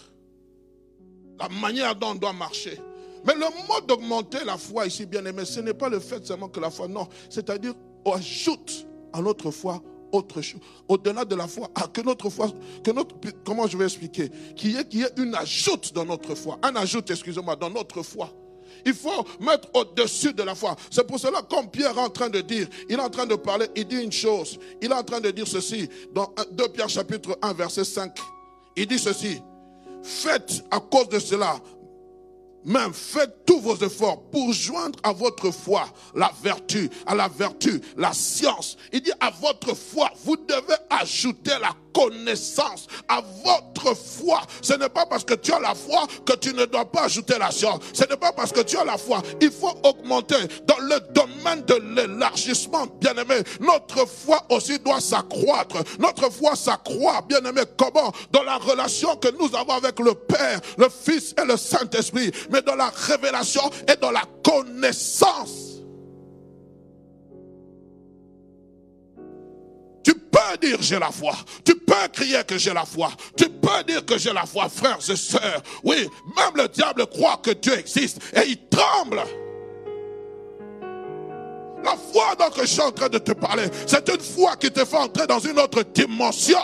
[1.39, 2.79] la manière dont on doit marcher.
[3.25, 6.49] Mais le mot d'augmenter la foi ici, bien aimé, ce n'est pas le fait seulement
[6.49, 7.09] que la foi, non.
[7.29, 7.75] C'est-à-dire,
[8.05, 10.61] on ajoute à notre foi autre chose.
[10.89, 12.51] Au-delà de la foi, ah, que notre foi,
[12.83, 14.31] que notre, comment je vais expliquer?
[14.57, 16.59] Qu'il y, ait, y ait une ajoute dans notre foi.
[16.63, 18.33] Un ajoute, excusez-moi, dans notre foi.
[18.87, 20.77] Il faut mettre au-dessus de la foi.
[20.91, 23.35] C'est pour cela, comme Pierre est en train de dire, il est en train de
[23.35, 24.59] parler, il dit une chose.
[24.81, 28.17] Il est en train de dire ceci dans 2 Pierre chapitre 1, verset 5.
[28.77, 29.43] Il dit ceci.
[30.03, 31.61] Faites à cause de cela,
[32.65, 37.81] même faites tous vos efforts pour joindre à votre foi la vertu, à la vertu,
[37.97, 38.77] la science.
[38.93, 44.41] Il dit à votre foi, vous devez ajouter la connaissance à votre foi.
[44.63, 47.39] Ce n'est pas parce que tu as la foi que tu ne dois pas ajouter
[47.39, 47.81] la science.
[47.93, 49.23] Ce n'est pas parce que tu as la foi.
[49.41, 53.43] Il faut augmenter dans le domaine de l'élargissement, bien-aimé.
[53.61, 55.77] Notre foi aussi doit s'accroître.
[55.99, 57.63] Notre foi s'accroît, bien-aimé.
[57.77, 58.13] Comment?
[58.31, 62.31] Dans la relation que nous avons avec le Père, le Fils et le Saint-Esprit.
[62.51, 65.58] Mais dans la révélation et dans la connaissance.
[70.39, 71.35] Peux dire j'ai la foi.
[71.65, 73.11] Tu peux crier que j'ai la foi.
[73.37, 75.63] Tu peux dire que j'ai la foi, frères et sœurs.
[75.83, 79.23] Oui, même le diable croit que Dieu existe et il tremble.
[81.85, 84.85] La foi dont je suis en train de te parler, c'est une foi qui te
[84.85, 86.59] fait entrer dans une autre dimension.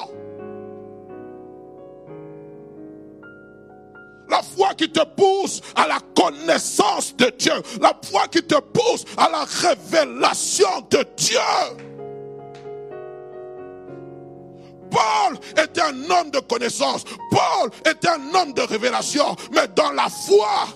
[4.28, 7.52] La foi qui te pousse à la connaissance de Dieu.
[7.80, 11.93] La foi qui te pousse à la révélation de Dieu.
[14.94, 17.04] Paul était un homme de connaissance.
[17.30, 19.34] Paul était un homme de révélation.
[19.52, 20.68] Mais dans la foi,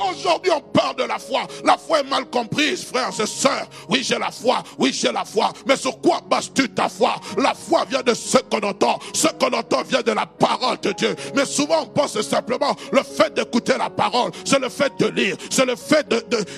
[0.00, 1.42] Aujourd'hui, on parle de la foi.
[1.64, 3.66] La foi est mal comprise, frères et sœurs.
[3.88, 4.62] Oui, j'ai la foi.
[4.78, 5.52] Oui, j'ai la foi.
[5.66, 7.14] Mais sur quoi bases-tu ta foi?
[7.38, 8.98] La foi vient de ce qu'on entend.
[9.14, 11.16] Ce qu'on entend vient de la parole de Dieu.
[11.34, 14.32] Mais souvent, on pense simplement le fait d'écouter la parole.
[14.44, 15.36] C'est le fait de lire.
[15.50, 16.08] C'est le fait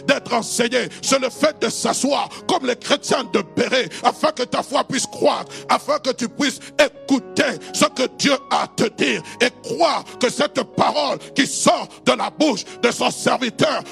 [0.07, 0.89] d'être enseigné.
[1.03, 5.07] C'est le fait de s'asseoir comme les chrétiens de Béret afin que ta foi puisse
[5.07, 5.51] croître.
[5.69, 10.31] Afin que tu puisses écouter ce que Dieu a à te dire et croire que
[10.31, 13.11] cette parole qui sort de la bouche de son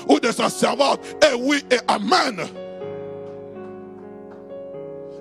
[0.09, 2.49] ou de sa servante et oui et amen.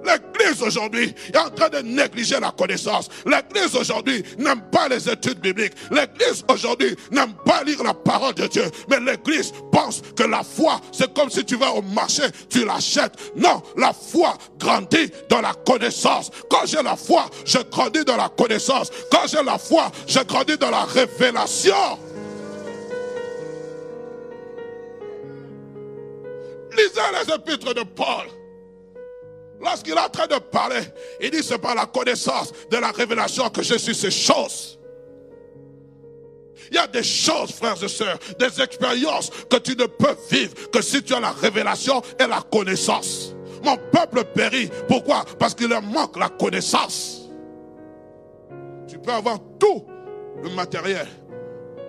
[0.04, 3.10] L'église aujourd'hui est en train de négliger la connaissance.
[3.26, 5.74] L'église aujourd'hui n'aime pas les études bibliques.
[5.92, 8.64] L'église aujourd'hui n'aime pas lire la parole de Dieu.
[8.90, 13.14] Mais l'église pense que la foi, c'est comme si tu vas au marché, tu l'achètes.
[13.36, 16.32] Non, la foi grandit dans la connaissance.
[16.50, 18.90] Quand j'ai la foi, je grandis dans la connaissance.
[19.12, 21.76] Quand j'ai la foi, je grandis dans la révélation.
[26.82, 28.28] Lisez les épîtres de Paul.
[29.62, 30.82] Lorsqu'il est en train de parler,
[31.20, 34.80] il dit c'est par la connaissance de la révélation que je suis ces choses.
[36.72, 40.54] Il y a des choses, frères et sœurs, des expériences que tu ne peux vivre
[40.72, 43.36] que si tu as la révélation et la connaissance.
[43.64, 44.70] Mon peuple périt.
[44.88, 45.26] Pourquoi?
[45.38, 47.30] Parce qu'il leur manque la connaissance.
[48.88, 49.86] Tu peux avoir tout
[50.42, 51.08] le matériel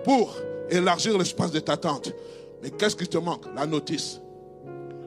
[0.03, 0.35] pour
[0.69, 2.11] élargir l'espace de ta tente.
[2.61, 3.45] Mais qu'est-ce qui te manque?
[3.55, 4.19] La notice.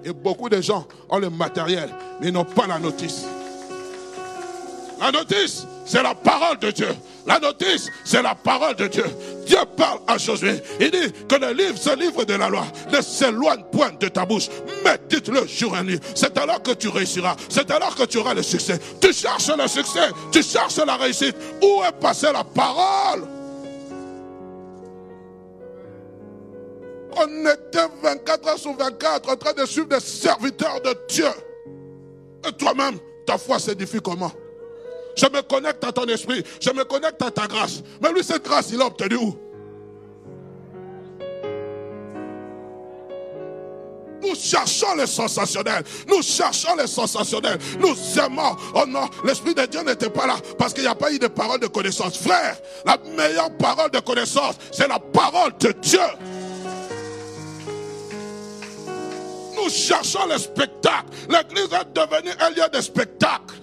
[0.07, 1.91] Et beaucoup de gens ont le matériel,
[2.21, 3.25] mais n'ont pas la notice.
[5.01, 6.95] La notice, c'est la parole de Dieu.
[7.27, 9.05] La notice, c'est la parole de Dieu.
[9.45, 10.63] Dieu parle à Josué.
[10.81, 14.25] Il dit que le livre, ce livre de la loi, ne s'éloigne point de ta
[14.25, 14.47] bouche.
[14.85, 15.99] Mais dites-le jour et nuit.
[16.15, 17.35] C'est alors que tu réussiras.
[17.49, 18.79] C'est alors que tu auras le succès.
[19.01, 20.09] Tu cherches le succès.
[20.31, 21.35] Tu cherches la réussite.
[21.61, 23.27] Où est passée la parole?
[27.17, 31.29] On était 24 heures sur 24 en train de suivre des serviteurs de Dieu.
[32.47, 34.33] Et toi-même, ta foi s'édifie comment?
[35.17, 37.83] Je me connecte à ton esprit, je me connecte à ta grâce.
[38.03, 39.37] Mais lui, cette grâce, il a obtenu où?
[44.23, 45.85] Nous cherchons les sensationnels.
[46.09, 47.59] Nous cherchons les sensationnels.
[47.79, 48.57] Nous aimons.
[48.75, 51.29] Oh non, l'Esprit de Dieu n'était pas là parce qu'il n'y a pas eu de
[51.29, 52.19] parole de connaissance.
[52.19, 56.01] Frère, la meilleure parole de connaissance, c'est la parole de Dieu.
[59.69, 61.09] Cherchons le spectacle.
[61.29, 63.55] L'église est devenue un lieu de spectacle.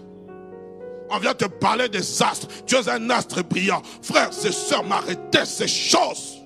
[1.09, 2.47] On vient te parler des astres.
[2.65, 3.81] Tu es un astre brillant.
[4.01, 6.39] Frères et sœurs, m'arrêtez ces choses.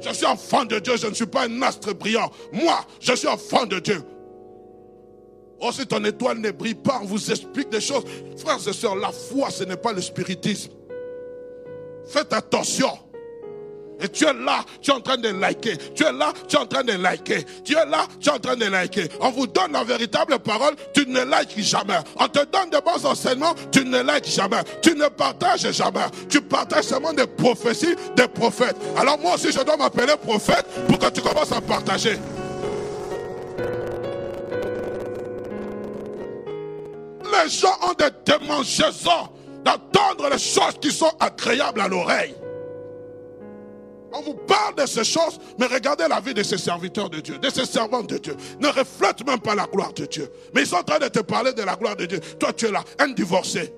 [0.00, 2.30] Je suis enfant de Dieu, je ne suis pas un astre brillant.
[2.52, 4.02] Moi, je suis enfant de Dieu.
[5.60, 8.04] Oh, si ton étoile ne brille pas, on vous explique des choses.
[8.36, 10.70] Frères et sœurs, la foi, ce n'est pas le spiritisme.
[12.08, 12.90] Faites attention.
[14.00, 15.76] Et tu es là, tu es en train de liker.
[15.94, 17.44] Tu es là, tu es en train de liker.
[17.64, 19.08] Tu es là, tu es en train de liker.
[19.20, 21.98] On vous donne la véritable parole, tu ne likes jamais.
[22.18, 24.62] On te donne de bons enseignements, tu ne likes jamais.
[24.82, 26.06] Tu ne partages jamais.
[26.28, 28.76] Tu partages seulement des prophéties des prophètes.
[28.96, 32.18] Alors moi aussi, je dois m'appeler prophète pour que tu commences à partager.
[37.44, 39.28] Les gens ont des démangeaisons
[39.64, 42.34] d'entendre les choses qui sont agréables à l'oreille.
[44.16, 47.36] On vous parle de ces choses, mais regardez la vie de ces serviteurs de Dieu,
[47.38, 48.34] de ces servants de Dieu.
[48.60, 50.30] Ne reflète même pas la gloire de Dieu.
[50.54, 52.20] Mais ils sont en train de te parler de la gloire de Dieu.
[52.38, 53.74] Toi, tu es là, un divorcé.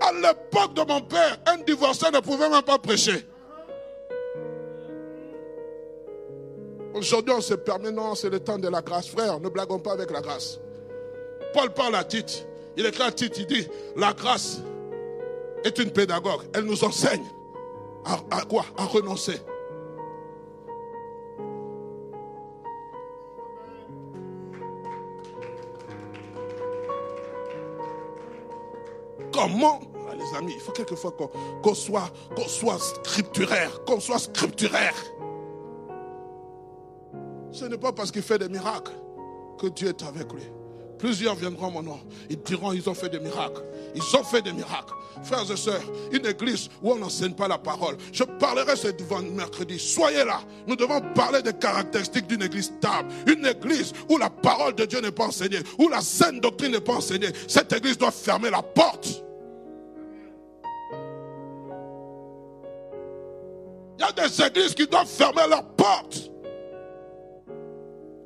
[0.00, 3.26] À l'époque de mon père, un divorcé ne pouvait même pas prêcher.
[6.94, 9.08] Aujourd'hui, on se permet, non, c'est le temps de la grâce.
[9.08, 10.60] Frère, ne blaguons pas avec la grâce.
[11.52, 12.46] Paul parle à Tite.
[12.76, 14.60] Il écrit à Tite, il dit, la grâce
[15.64, 16.42] est une pédagogue.
[16.54, 17.24] Elle nous enseigne
[18.08, 18.64] à, quoi?
[18.76, 19.40] À renoncer.
[29.32, 29.80] Comment?
[30.10, 31.12] Ah, Les amis, il faut quelquefois
[31.62, 34.94] qu'on soit, qu'on soit scripturaire, qu'on soit scripturaire.
[37.50, 38.92] Ce n'est pas parce qu'il fait des miracles
[39.58, 40.42] que Dieu est avec lui.
[40.98, 42.00] Plusieurs viendront mon nom.
[42.28, 43.62] Ils diront ils ont fait des miracles.
[43.94, 44.94] Ils ont fait des miracles.
[45.22, 45.82] Frères et sœurs,
[46.12, 47.96] une église où on n'enseigne pas la parole.
[48.12, 48.88] Je parlerai ce
[49.34, 49.78] mercredi.
[49.78, 50.40] Soyez là.
[50.66, 53.08] Nous devons parler des caractéristiques d'une église stable.
[53.26, 56.80] Une église où la parole de Dieu n'est pas enseignée, où la saine doctrine n'est
[56.80, 57.30] pas enseignée.
[57.46, 59.24] Cette église doit fermer la porte.
[63.98, 66.30] Il y a des églises qui doivent fermer leurs portes.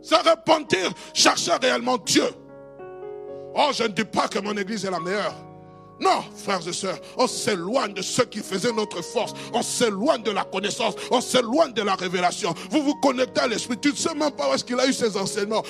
[0.02, 2.24] Se repentir, chercher réellement Dieu.
[3.54, 5.34] Oh, je ne dis pas que mon église est la meilleure.
[6.02, 9.34] Non, frères et sœurs, on s'éloigne de ce qui faisait notre force.
[9.52, 10.94] On s'éloigne de la connaissance.
[11.12, 12.52] On s'éloigne de la révélation.
[12.70, 13.78] Vous vous connectez à l'Esprit.
[13.80, 15.62] Tu ne sais même pas où qu'il a eu ses enseignements.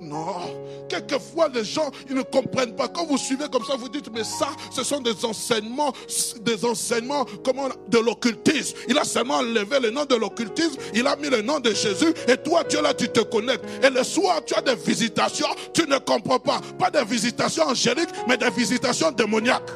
[0.00, 0.86] Non.
[0.88, 2.88] Quelquefois, les gens, ils ne comprennent pas.
[2.88, 5.92] Quand vous suivez comme ça, vous dites, mais ça, ce sont des enseignements,
[6.40, 8.76] des enseignements, comment, de l'occultisme.
[8.88, 10.80] Il a seulement enlevé le nom de l'occultisme.
[10.94, 12.12] Il a mis le nom de Jésus.
[12.26, 13.64] Et toi, Dieu, là, tu te connectes.
[13.84, 15.46] Et le soir, tu as des visitations.
[15.72, 16.60] Tu ne comprends pas.
[16.76, 19.70] Pas des visitations angéliques, mais des visitations démoniaque.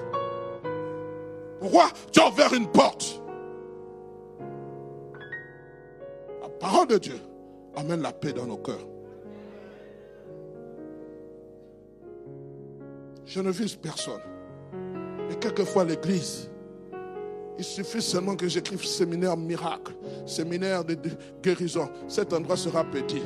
[1.61, 3.23] Pourquoi tu as ouvert une porte?
[6.43, 7.21] La parole de Dieu
[7.75, 8.87] amène la paix dans nos cœurs.
[13.25, 14.21] Je ne vise personne.
[15.29, 16.49] Mais quelquefois l'église,
[17.59, 19.95] il suffit seulement que j'écrive séminaire miracle,
[20.27, 20.97] séminaire de
[21.43, 21.89] guérison.
[22.07, 23.23] Cet endroit sera petit.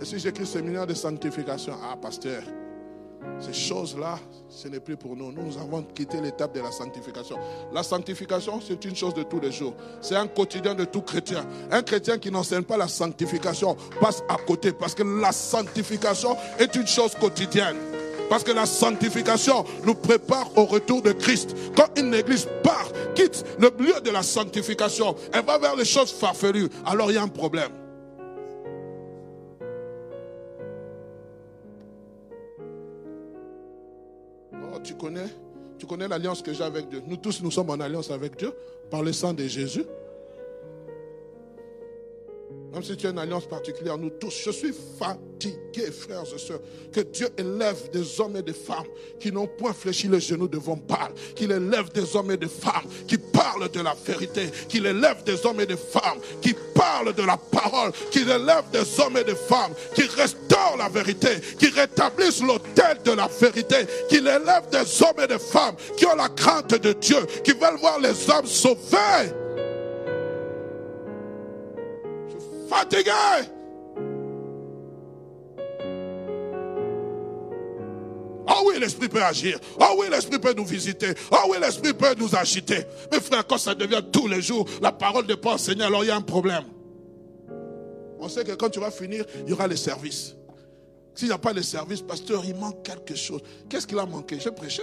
[0.00, 2.42] Et si j'écris séminaire de sanctification, ah pasteur,
[3.40, 5.30] ces choses-là, ce n'est plus pour nous.
[5.32, 7.36] Nous avons quitté l'étape de la sanctification.
[7.72, 9.74] La sanctification, c'est une chose de tous les jours.
[10.00, 11.44] C'est un quotidien de tout chrétien.
[11.70, 16.74] Un chrétien qui n'enseigne pas la sanctification passe à côté parce que la sanctification est
[16.76, 17.76] une chose quotidienne.
[18.28, 21.54] Parce que la sanctification nous prépare au retour de Christ.
[21.76, 26.12] Quand une église part, quitte le lieu de la sanctification, elle va vers les choses
[26.12, 27.70] farfelues, alors il y a un problème.
[34.96, 35.26] Connais,
[35.78, 37.02] tu connais l'alliance que j'ai avec Dieu.
[37.06, 38.52] Nous tous, nous sommes en alliance avec Dieu
[38.90, 39.84] par le sang de Jésus.
[42.76, 46.60] Même si tu as une alliance particulière, nous tous, je suis fatigué, frères et sœurs,
[46.92, 48.84] que Dieu élève des hommes et des femmes
[49.18, 52.84] qui n'ont point fléchi les genoux devant Baal, qu'il élève des hommes et des femmes
[53.08, 57.22] qui parlent de la vérité, qu'il élève des hommes et des femmes qui parlent de
[57.22, 62.42] la parole, qu'il élève des hommes et des femmes qui restaurent la vérité, qui rétablissent
[62.42, 66.74] l'autel de la vérité, qu'il élève des hommes et des femmes qui ont la crainte
[66.74, 69.45] de Dieu, qui veulent voir les hommes sauvés.
[72.68, 73.10] Fatigué.
[78.48, 79.58] Oh oui, l'Esprit peut agir.
[79.80, 81.14] Oh oui, l'Esprit peut nous visiter.
[81.32, 82.86] Oh oui, l'Esprit peut nous agiter.
[83.10, 86.10] Mais frère, quand ça devient tous les jours, la parole de pas alors il y
[86.10, 86.64] a un problème.
[88.18, 90.34] On sait que quand tu vas finir, il y aura les services.
[91.14, 93.40] S'il n'y a pas les services, pasteur, il manque quelque chose.
[93.68, 94.38] Qu'est-ce qu'il a manqué?
[94.38, 94.82] J'ai prêché.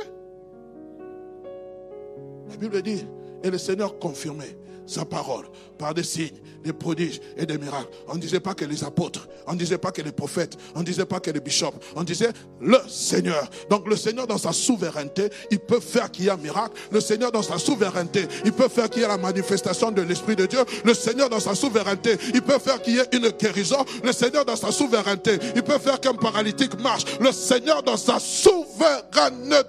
[2.50, 3.06] La Bible dit,
[3.44, 5.46] et le Seigneur confirmait sa parole
[5.78, 7.90] par des signes, des prodiges et des miracles.
[8.08, 10.80] On ne disait pas que les apôtres, on ne disait pas que les prophètes, on
[10.80, 13.50] ne disait pas que les bishops, on disait le Seigneur.
[13.70, 16.74] Donc le Seigneur dans sa souveraineté, il peut faire qu'il y ait un miracle.
[16.92, 20.36] Le Seigneur dans sa souveraineté, il peut faire qu'il y ait la manifestation de l'Esprit
[20.36, 20.60] de Dieu.
[20.84, 23.86] Le Seigneur dans sa souveraineté, il peut faire qu'il y ait une guérison.
[24.04, 27.06] Le Seigneur dans sa souveraineté, il peut faire qu'un paralytique marche.
[27.20, 29.64] Le Seigneur dans sa souveraineté.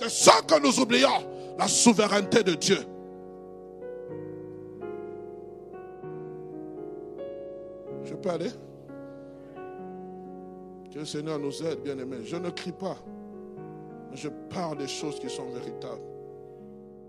[0.00, 1.26] C'est ça que nous oublions
[1.58, 2.78] la souveraineté de Dieu.
[8.04, 8.48] Je peux aller?
[10.90, 12.24] Que le Seigneur nous aide, bien aimés.
[12.24, 12.96] Je ne crie pas.
[14.14, 16.09] Je parle des choses qui sont véritables.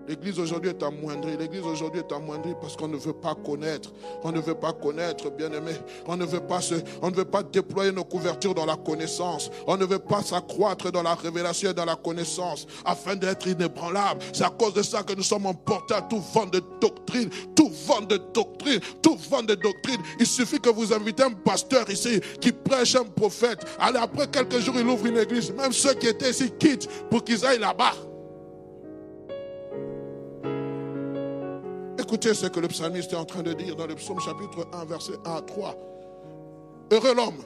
[0.07, 1.37] L'église aujourd'hui est amoindrie.
[1.37, 3.91] L'église aujourd'hui est amoindrie parce qu'on ne veut pas connaître.
[4.23, 5.73] On ne veut pas connaître, bien-aimé.
[6.07, 9.49] On ne veut pas se, on ne veut pas déployer nos couvertures dans la connaissance.
[9.67, 14.21] On ne veut pas s'accroître dans la révélation et dans la connaissance afin d'être inébranlable.
[14.33, 17.71] C'est à cause de ça que nous sommes emportés à tout vent de doctrine, tout
[17.87, 20.01] vent de doctrine, tout vent de doctrine.
[20.19, 23.59] Il suffit que vous invitez un pasteur ici qui prêche un prophète.
[23.79, 25.51] Allez, après quelques jours, il ouvre une église.
[25.53, 27.93] Même ceux qui étaient ici quittent pour qu'ils aillent là-bas.
[32.11, 34.83] Écoutez ce que le psalmiste est en train de dire dans le psaume chapitre 1,
[34.83, 35.77] verset 1 à 3.
[36.91, 37.37] Heureux l'homme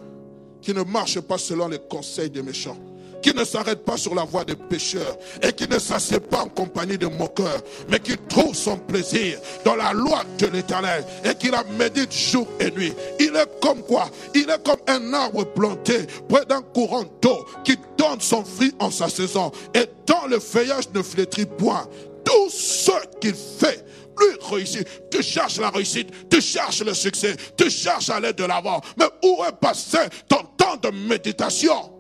[0.60, 2.80] qui ne marche pas selon les conseils des méchants,
[3.22, 6.48] qui ne s'arrête pas sur la voie des pécheurs et qui ne s'assied pas en
[6.48, 11.52] compagnie de moqueurs, mais qui trouve son plaisir dans la loi de l'éternel et qui
[11.52, 12.94] la médite jour et nuit.
[13.20, 14.10] Il est comme quoi?
[14.34, 18.90] Il est comme un arbre planté près d'un courant d'eau qui donne son fruit en
[18.90, 21.88] sa saison et dont le feuillage ne flétrit point.
[22.24, 22.90] Tout ce
[23.22, 23.86] qu'il fait
[24.16, 24.84] plus réussir.
[25.12, 28.82] Tu cherches la réussite, tu cherches le succès, tu cherches à aller de l'avant.
[28.98, 31.92] Mais où est passé ton temps de méditation?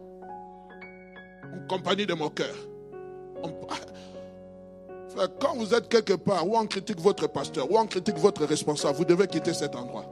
[1.43, 2.55] En compagnie de mon cœur.
[5.39, 8.97] Quand vous êtes quelque part où on critique votre pasteur, où on critique votre responsable,
[8.97, 10.05] vous devez quitter cet endroit.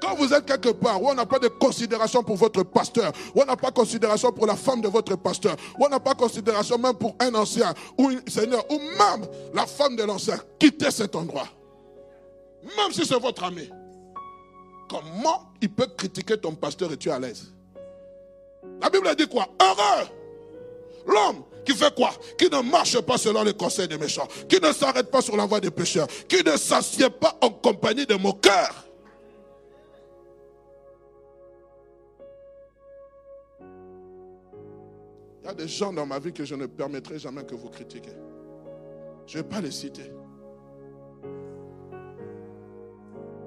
[0.00, 3.42] Quand vous êtes quelque part où on n'a pas de considération pour votre pasteur, où
[3.42, 6.14] on n'a pas de considération pour la femme de votre pasteur, où on n'a pas
[6.14, 10.38] de considération même pour un ancien ou un seigneur, ou même la femme de l'ancien,
[10.58, 11.48] quittez cet endroit.
[12.62, 13.70] Même si c'est votre ami.
[14.88, 17.52] Comment il peut critiquer ton pasteur et tu es à l'aise?
[18.80, 19.46] La Bible dit quoi?
[19.60, 20.08] Heureux
[21.06, 22.10] L'homme qui fait quoi?
[22.38, 25.44] Qui ne marche pas selon les conseils des méchants, qui ne s'arrête pas sur la
[25.44, 28.87] voie des pécheurs, qui ne s'assied pas en compagnie de moqueurs.
[35.48, 37.70] Il y a des gens dans ma vie que je ne permettrai jamais que vous
[37.70, 38.12] critiquez.
[39.26, 40.12] Je ne vais pas les citer.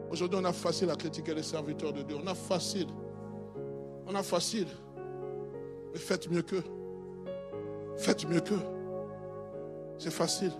[0.10, 2.18] Aujourd'hui, on a facile à critiquer les serviteurs de Dieu.
[2.20, 2.88] On a facile.
[4.08, 4.66] On a facile.
[5.93, 6.64] Mais faites mieux qu'eux.
[7.97, 8.64] Faites mieux qu'eux.
[9.99, 10.54] C'est facile.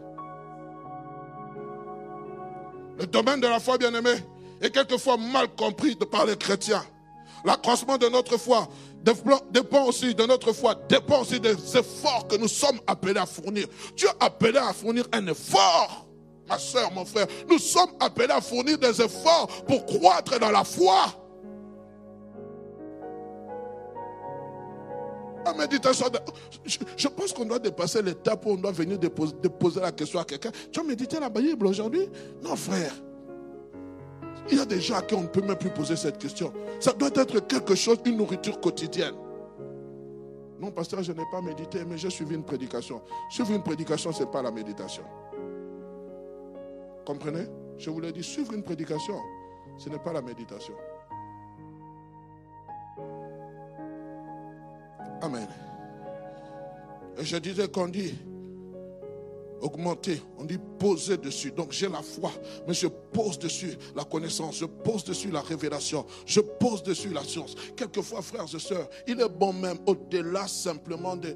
[3.00, 4.14] Le domaine de la foi, bien aimé,
[4.62, 6.84] est quelquefois mal compris par les chrétiens.
[7.44, 8.68] L'accroissement de notre foi
[9.52, 13.68] dépend aussi de notre foi, dépend aussi des efforts que nous sommes appelés à fournir.
[13.98, 16.08] Es appelé à fournir un effort,
[16.48, 17.28] ma soeur, mon frère.
[17.50, 21.06] Nous sommes appelés à fournir des efforts pour croître dans la foi.
[25.44, 26.06] La méditation,
[26.96, 30.24] je, pense qu'on doit dépasser l'étape où on doit venir déposer, déposer la question à
[30.24, 30.52] quelqu'un.
[30.72, 32.08] Tu as médité la Bible aujourd'hui?
[32.44, 32.94] Non, frère.
[34.52, 36.52] Il y a des gens à qui on ne peut même plus poser cette question.
[36.80, 39.16] Ça doit être quelque chose, une nourriture quotidienne.
[40.60, 43.02] Non, pasteur, je n'ai pas médité, mais j'ai suivi une prédication.
[43.30, 45.04] Suivre une prédication, ce n'est pas la méditation.
[47.06, 47.47] Comprenez?
[47.78, 49.16] Je vous l'ai dit, suivre une prédication,
[49.78, 50.76] ce n'est pas la méditation.
[55.22, 55.47] Amen.
[57.18, 58.14] Et je disais qu'on dit,
[59.62, 61.51] augmenter, on dit poser dessus.
[61.51, 62.32] Donc j'ai la foi,
[62.68, 67.24] mais je pose dessus la connaissance, je pose dessus la révélation, je pose dessus la
[67.24, 67.55] science.
[67.76, 71.36] Quelquefois, frères et sœurs, il est bon même, au-delà simplement de,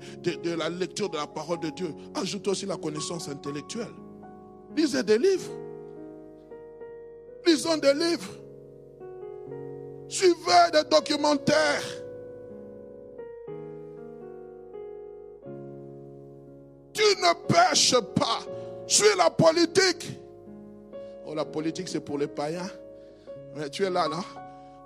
[0.56, 3.94] la lecture de la parole de Dieu, ajoute aussi la connaissance intellectuelle.
[4.76, 5.52] Lisez des livres.
[7.46, 8.32] Lisons des livres.
[10.08, 12.05] Suivez des documentaires.
[17.30, 18.40] Ne pêches pas.
[18.88, 20.20] Suis la politique.
[21.26, 22.70] Oh, la politique, c'est pour les païens.
[23.56, 24.24] Mais tu es là, non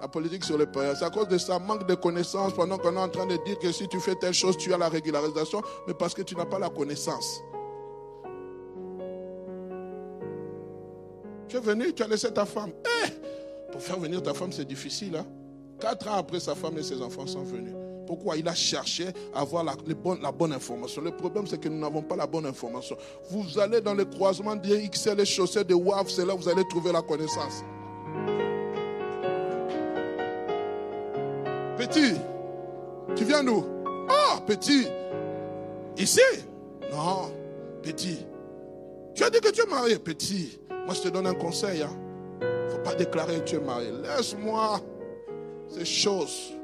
[0.01, 0.95] La politique sur les païens.
[0.95, 3.59] C'est à cause de ça, manque de connaissances pendant qu'on est en train de dire
[3.59, 6.45] que si tu fais telle chose, tu as la régularisation, mais parce que tu n'as
[6.45, 7.41] pas la connaissance.
[11.49, 12.71] Tu es venu, tu as laissé ta femme.
[13.03, 15.15] Eh, pour faire venir ta femme, c'est difficile.
[15.15, 15.25] Hein?
[15.79, 17.73] Quatre ans après, sa femme et ses enfants sont venus.
[18.09, 19.05] Pourquoi Il a cherché
[19.35, 19.75] à avoir la,
[20.31, 20.99] bonne information.
[21.03, 22.97] Le problème, c'est que nous n'avons pas la bonne information.
[23.29, 26.49] Vous allez dans le croisement des XL, les chaussées de WAF, c'est là que vous
[26.49, 27.63] allez trouver la connaissance.
[31.77, 32.15] Petit,
[33.15, 33.63] tu viens d'où?
[34.09, 34.87] Ah, petit.
[35.95, 36.19] Ici?
[36.91, 37.31] Non,
[37.83, 38.25] petit.
[39.13, 40.59] Tu as dit que tu es marié, petit.
[40.87, 41.77] Moi, je te donne un conseil.
[41.77, 42.65] Il hein.
[42.65, 43.91] ne faut pas déclarer que tu es marié.
[44.01, 44.79] Laisse-moi
[45.67, 46.58] ces choses.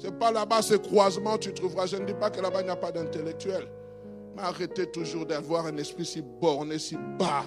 [0.00, 1.84] C'est pas là-bas, ce croisement, tu trouveras.
[1.84, 3.68] Je ne dis pas que là-bas, il n'y a pas d'intellectuel.
[4.34, 7.44] Mais arrêtez toujours d'avoir un esprit si borné, si bas.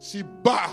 [0.00, 0.70] Si bas.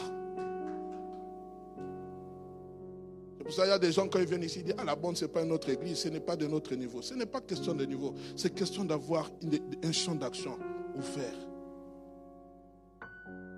[3.38, 4.84] C'est pour ça qu'il y a des gens, quand ils viennent ici, ils disent Ah,
[4.84, 7.04] la bonne, ce n'est pas une autre église, ce n'est pas de notre niveau.
[7.04, 9.30] Ce n'est pas question de niveau, c'est question d'avoir
[9.84, 10.58] un champ d'action
[10.96, 11.55] ouvert.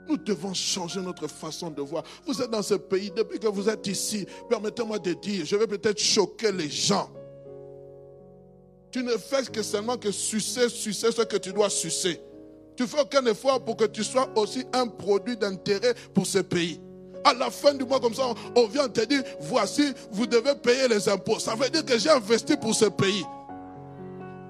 [0.07, 2.03] Nous devons changer notre façon de voir.
[2.25, 5.67] Vous êtes dans ce pays, depuis que vous êtes ici, permettez-moi de dire, je vais
[5.67, 7.09] peut-être choquer les gens.
[8.91, 12.21] Tu ne fais que seulement que sucer, sucer ce que tu dois sucer.
[12.75, 16.79] Tu fais aucun effort pour que tu sois aussi un produit d'intérêt pour ce pays.
[17.23, 18.23] À la fin du mois, comme ça,
[18.55, 21.39] on vient te dire, voici, vous devez payer les impôts.
[21.39, 23.25] Ça veut dire que j'ai investi pour ce pays.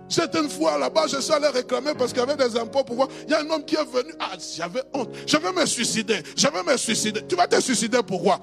[0.10, 3.10] J'étais une fois là-bas, je suis allé réclamer parce qu'il y avait des impôts pour.
[3.26, 4.14] Il y a un homme qui est venu.
[4.20, 5.10] Ah, j'avais honte.
[5.26, 6.22] Je vais me suicider.
[6.36, 7.22] Je vais me suicider.
[7.28, 8.40] Tu vas te suicider pourquoi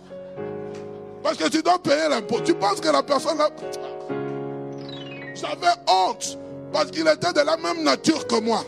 [1.23, 2.41] Parce que tu dois payer l'impôt.
[2.41, 3.49] Tu penses que la personne là.
[5.35, 6.39] J'avais honte.
[6.71, 8.63] Parce qu'il était de la même nature que moi.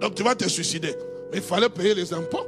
[0.00, 0.96] Donc tu vas te suicider.
[1.30, 2.46] Mais il fallait payer les impôts.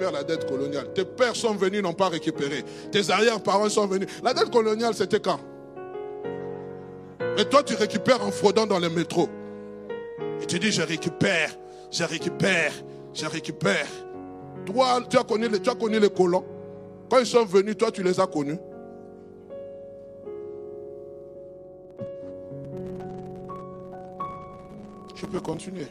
[0.00, 0.92] La dette coloniale.
[0.92, 2.64] Tes pères sont venus, n'ont pas récupéré.
[2.92, 4.08] Tes arrière-parents sont venus.
[4.22, 5.40] La dette coloniale, c'était quand?
[7.38, 9.28] Et toi, tu récupères en fraudant dans le métro.
[10.40, 11.50] Et tu dis, je récupère,
[11.90, 12.72] je récupère,
[13.14, 13.86] je récupère.
[14.66, 16.44] Toi, tu as connu les, tu as connu les colons.
[17.10, 18.58] Quand ils sont venus, toi, tu les as connus.
[25.14, 25.86] Je peux continuer.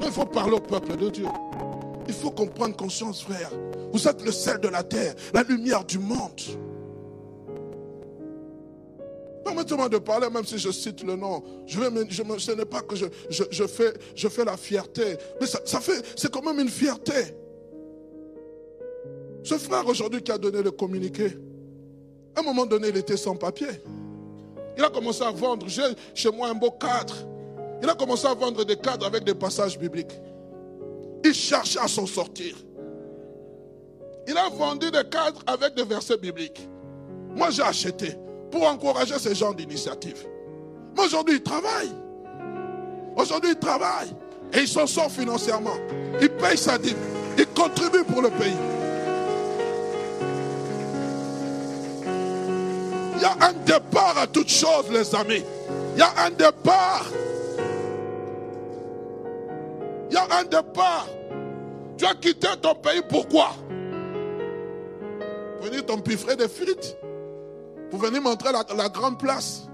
[0.00, 1.26] Mais il faut parler au peuple de Dieu.
[2.08, 3.50] Il faut qu'on prenne conscience, frère.
[3.92, 6.40] Vous êtes le sel de la terre, la lumière du monde.
[9.44, 11.42] Permettez-moi de parler, même si je cite le nom.
[11.66, 11.78] Je
[12.08, 13.66] je, ce n'est pas que je,
[14.28, 17.36] fais, la fierté, mais ça, ça fait, c'est quand même une fierté.
[19.42, 21.36] Ce frère aujourd'hui qui a donné le communiqué,
[22.36, 23.68] à un moment donné, il était sans papier.
[24.78, 25.68] Il a commencé à vendre.
[25.68, 25.82] J'ai
[26.14, 27.14] chez moi un beau cadre.
[27.82, 30.18] Il a commencé à vendre des cadres avec des passages bibliques.
[31.24, 32.56] Il cherchait à s'en sortir.
[34.26, 36.68] Il a vendu des cadres avec des versets bibliques.
[37.34, 38.16] Moi, j'ai acheté
[38.50, 40.26] pour encourager ce genre d'initiative.
[40.96, 41.90] Mais aujourd'hui, il travaille.
[43.16, 44.08] Aujourd'hui, il travaille.
[44.52, 45.76] Et il s'en sort financièrement.
[46.20, 46.96] Il paye sa dîme.
[47.38, 48.56] Il contribue pour le pays.
[53.16, 55.44] Il y a un départ à toutes choses, les amis.
[55.94, 57.06] Il y a un départ
[60.12, 61.06] il y a un départ.
[61.96, 63.50] Tu as quitté ton pays, pourquoi?
[65.56, 66.96] Pour venir t'empiffrer des frites.
[67.90, 69.68] Pour venir montrer la, la, grande place.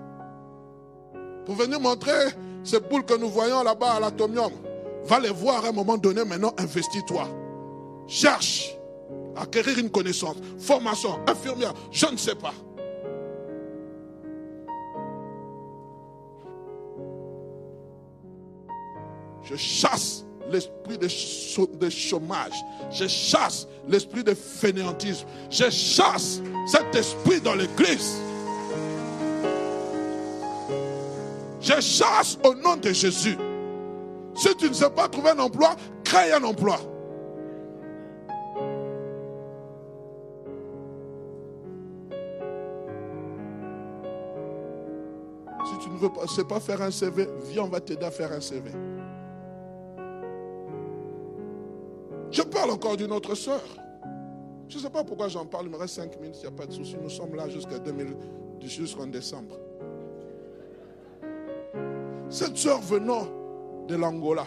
[1.44, 2.28] Pour venir montrer
[2.62, 4.52] ces boules que nous voyons là-bas à l'atomium.
[5.04, 7.26] Va les voir à un moment donné, maintenant investis-toi.
[8.06, 8.76] Cherche
[9.36, 12.52] acquérir une connaissance, formation, infirmière, je ne sais pas.
[19.44, 22.52] Je chasse l'esprit de chômage.
[22.90, 25.26] Je chasse l'esprit de fainéantisme.
[25.50, 28.16] Je chasse cet esprit dans l'église.
[31.60, 33.36] Je chasse au nom de Jésus.
[34.34, 35.74] Si tu ne sais pas trouver un emploi,
[36.04, 36.78] crée un emploi.
[45.66, 48.10] Si tu ne veux pas, sais pas faire un CV, viens, on va t'aider à
[48.10, 48.70] faire un CV.
[52.58, 53.62] Parle encore d'une autre sœur.
[54.68, 56.56] Je ne sais pas pourquoi j'en parle, il me reste 5 minutes, il n'y a
[56.56, 56.96] pas de souci.
[57.00, 57.76] Nous sommes là jusqu'à
[58.60, 59.56] jusqu'en décembre.
[62.28, 63.26] Cette sœur venant
[63.86, 64.44] de l'Angola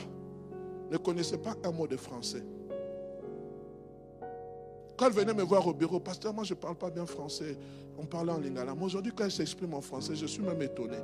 [0.92, 2.44] ne connaissait pas un mot de français.
[4.98, 7.58] Quand elle venait me voir au bureau, pasteur, moi je ne parle pas bien français.
[7.98, 8.76] On parlait en lingala.
[8.76, 10.98] Moi aujourd'hui, quand elle s'exprime en français, je suis même étonné.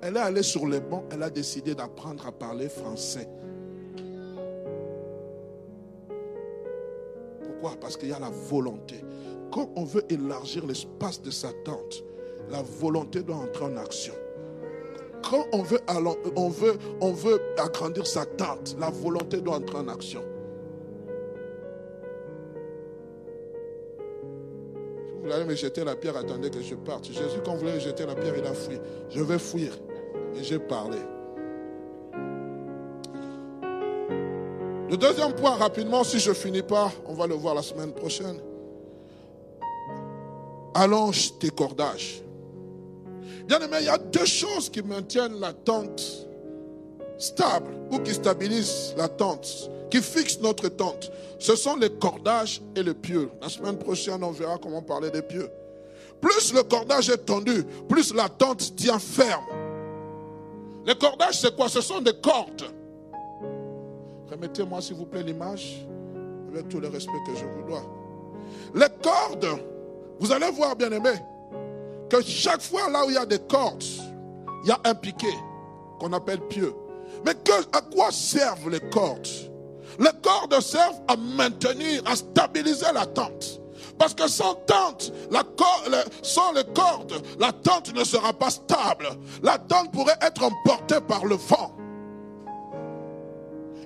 [0.00, 3.28] Elle est allée sur les bancs, elle a décidé d'apprendre à parler français.
[7.80, 9.04] Parce qu'il y a la volonté.
[9.52, 12.04] Quand on veut élargir l'espace de sa tente,
[12.50, 14.14] la volonté doit entrer en action.
[15.28, 15.80] Quand on veut,
[16.36, 20.22] on veut, on veut agrandir sa tente, la volonté doit entrer en action.
[25.22, 27.06] vous voulez me jeter la pierre, attendez que je parte.
[27.06, 28.78] Jésus, quand vous voulez jeter la pierre, il a fui.
[29.10, 29.72] Je vais fuir.
[30.36, 30.98] Et j'ai parlé.
[34.92, 38.38] Le deuxième point, rapidement, si je finis pas, on va le voir la semaine prochaine.
[40.74, 42.22] Allonge tes cordages.
[43.46, 46.28] Bien aimé, il y a deux choses qui maintiennent la tente
[47.16, 51.10] stable ou qui stabilisent la tente, qui fixent notre tente.
[51.38, 53.30] Ce sont les cordages et le pieu.
[53.40, 55.48] La semaine prochaine, on verra comment parler des pieux.
[56.20, 59.46] Plus le cordage est tendu, plus la tente tient ferme.
[60.84, 61.70] Les cordages, c'est quoi?
[61.70, 62.66] Ce sont des cordes
[64.32, 65.86] Remettez-moi s'il vous plaît l'image
[66.50, 67.84] avec tout le respect que je vous dois.
[68.74, 69.60] Les cordes,
[70.18, 71.12] vous allez voir, bien aimé,
[72.08, 73.84] que chaque fois là où il y a des cordes,
[74.64, 75.34] il y a un piquet
[76.00, 76.72] qu'on appelle pieux.
[77.26, 77.34] Mais
[77.74, 79.28] à quoi servent les cordes?
[79.98, 83.60] Les cordes servent à maintenir, à stabiliser la tente.
[83.98, 85.12] Parce que sans tente,
[86.22, 89.08] sans les cordes, la tente ne sera pas stable.
[89.42, 91.76] La tente pourrait être emportée par le vent.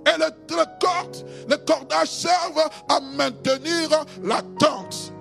[0.06, 5.12] Et les, cordes, les cordages servent à maintenir la tente.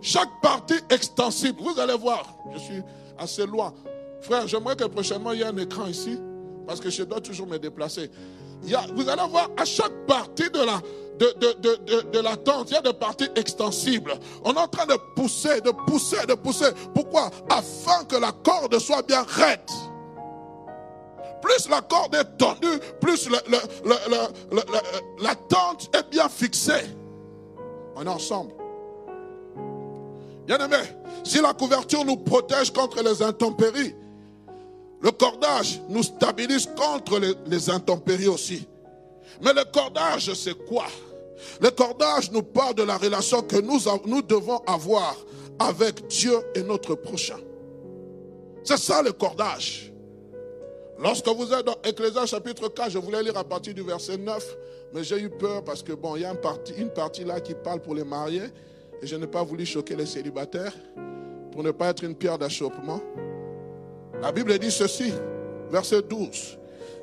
[0.00, 2.82] Chaque partie extensible, vous allez voir, je suis
[3.18, 3.74] assez loin.
[4.22, 6.18] Frère, j'aimerais que prochainement il y ait un écran ici,
[6.66, 8.10] parce que je dois toujours me déplacer.
[8.62, 10.80] vous allez voir à chaque partie de la,
[11.18, 14.14] de, de, la tente, il y a des parties extensibles.
[14.44, 16.70] On est en train de pousser, de pousser, de pousser.
[16.94, 17.30] Pourquoi?
[17.50, 19.60] Afin que la corde soit bien raide.
[21.42, 23.28] Plus la corde est tendue, plus
[25.20, 26.84] la tente est bien fixée.
[27.96, 28.52] On est ensemble.
[30.46, 30.78] Bien aimé,
[31.24, 33.94] si la couverture nous protège contre les intempéries,
[35.00, 38.66] le cordage nous stabilise contre les, intempéries aussi.
[39.42, 40.86] Mais le cordage, c'est quoi?
[41.60, 45.14] Le cordage nous parle de la relation que nous, nous devons avoir
[45.58, 47.38] avec Dieu et notre prochain.
[48.64, 49.87] C'est ça le cordage.
[51.00, 54.56] Lorsque vous êtes dans Ecclésias chapitre 4, je voulais lire à partir du verset 9,
[54.92, 57.80] mais j'ai eu peur parce que bon, il y a une partie, là qui parle
[57.80, 58.48] pour les mariés,
[59.00, 60.74] et je n'ai pas voulu choquer les célibataires
[61.52, 63.00] pour ne pas être une pierre d'achoppement.
[64.20, 65.12] La Bible dit ceci,
[65.70, 66.58] verset 12.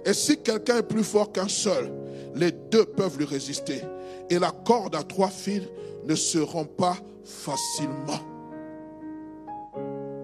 [0.05, 1.89] Et si quelqu'un est plus fort qu'un seul,
[2.35, 3.81] les deux peuvent lui résister.
[4.29, 5.63] Et la corde à trois fils
[6.03, 8.34] ne se rompt pas facilement.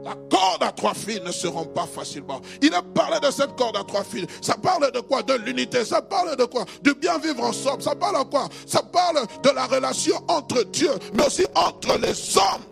[0.04, 2.41] La corde à trois fils ne se rompt pas facilement.
[2.62, 4.26] Il a parlé de cette corde à trois fils.
[4.41, 5.22] Ça parle de quoi?
[5.22, 5.86] De l'unité.
[5.86, 6.66] Ça parle de quoi?
[6.82, 7.84] De bien vivre ensemble.
[7.84, 8.47] Ça parle de quoi?
[8.66, 12.64] Ça parle de la relation entre Dieu, mais aussi entre les hommes.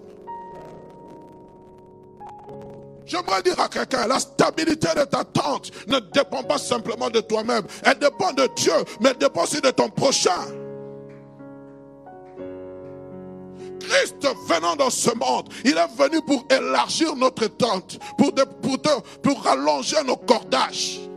[3.06, 7.64] J'aimerais dire à quelqu'un, la stabilité de ta tente ne dépend pas simplement de toi-même.
[7.84, 10.46] Elle dépend de Dieu, mais elle dépend aussi de ton prochain.
[13.80, 18.34] Christ venant dans ce monde, il est venu pour élargir notre tente, pour,
[19.22, 21.09] pour rallonger nos cordages.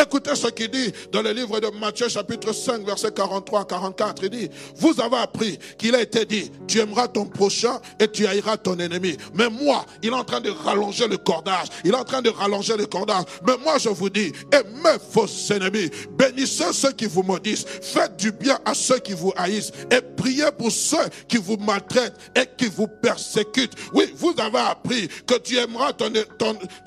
[0.00, 4.22] Écoutez ce qu'il dit dans le livre de Matthieu chapitre 5 verset 43 à 44.
[4.24, 8.26] Il dit, vous avez appris qu'il a été dit, tu aimeras ton prochain et tu
[8.26, 9.16] haïras ton ennemi.
[9.34, 11.68] Mais moi, il est en train de rallonger le cordage.
[11.84, 13.24] Il est en train de rallonger le cordage.
[13.46, 15.90] Mais moi, je vous dis, aimez vos ennemis.
[16.12, 17.64] Bénissez ceux qui vous maudissent.
[17.82, 19.72] Faites du bien à ceux qui vous haïssent.
[19.90, 23.74] Et priez pour ceux qui vous maltraitent et qui vous persécutent.
[23.92, 26.12] Oui, vous avez appris que tu aimeras ton,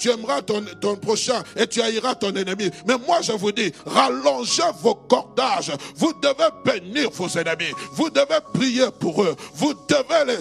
[0.05, 2.69] aimeras ton prochain et tu haïras ton ennemi.
[2.87, 5.71] Mais moi, je vous dis, rallongez vos cordages.
[5.95, 7.73] Vous devez bénir vos ennemis.
[7.93, 9.35] Vous devez prier pour eux.
[9.55, 10.37] Vous devez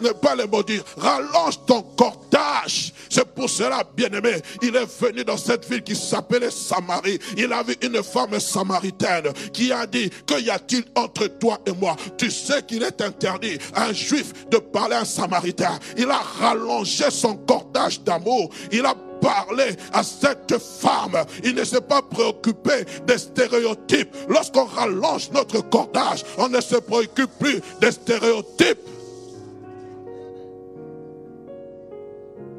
[0.00, 0.84] ne pas les maudire.
[0.96, 2.92] Rallonge ton cordage.
[3.08, 7.18] C'est pour cela, bien-aimé, il est venu dans cette ville qui s'appelait Samarie.
[7.36, 11.72] Il a vu une femme samaritaine qui a dit, que y a-t-il entre toi et
[11.72, 11.96] moi?
[12.16, 15.78] Tu sais qu'il est interdit à un juif de parler à un samaritain.
[15.96, 18.50] Il a rallongé son cordage d'amour.
[18.70, 21.24] Il a parler à cette femme.
[21.44, 24.14] Il ne s'est pas préoccupé des stéréotypes.
[24.28, 28.88] Lorsqu'on rallonge notre cordage, on ne se préoccupe plus des stéréotypes.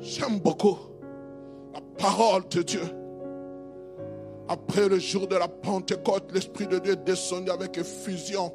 [0.01, 0.77] J'aime beaucoup
[1.73, 2.81] la parole de Dieu.
[4.47, 8.53] Après le jour de la Pentecôte, l'Esprit de Dieu est descendu avec effusion.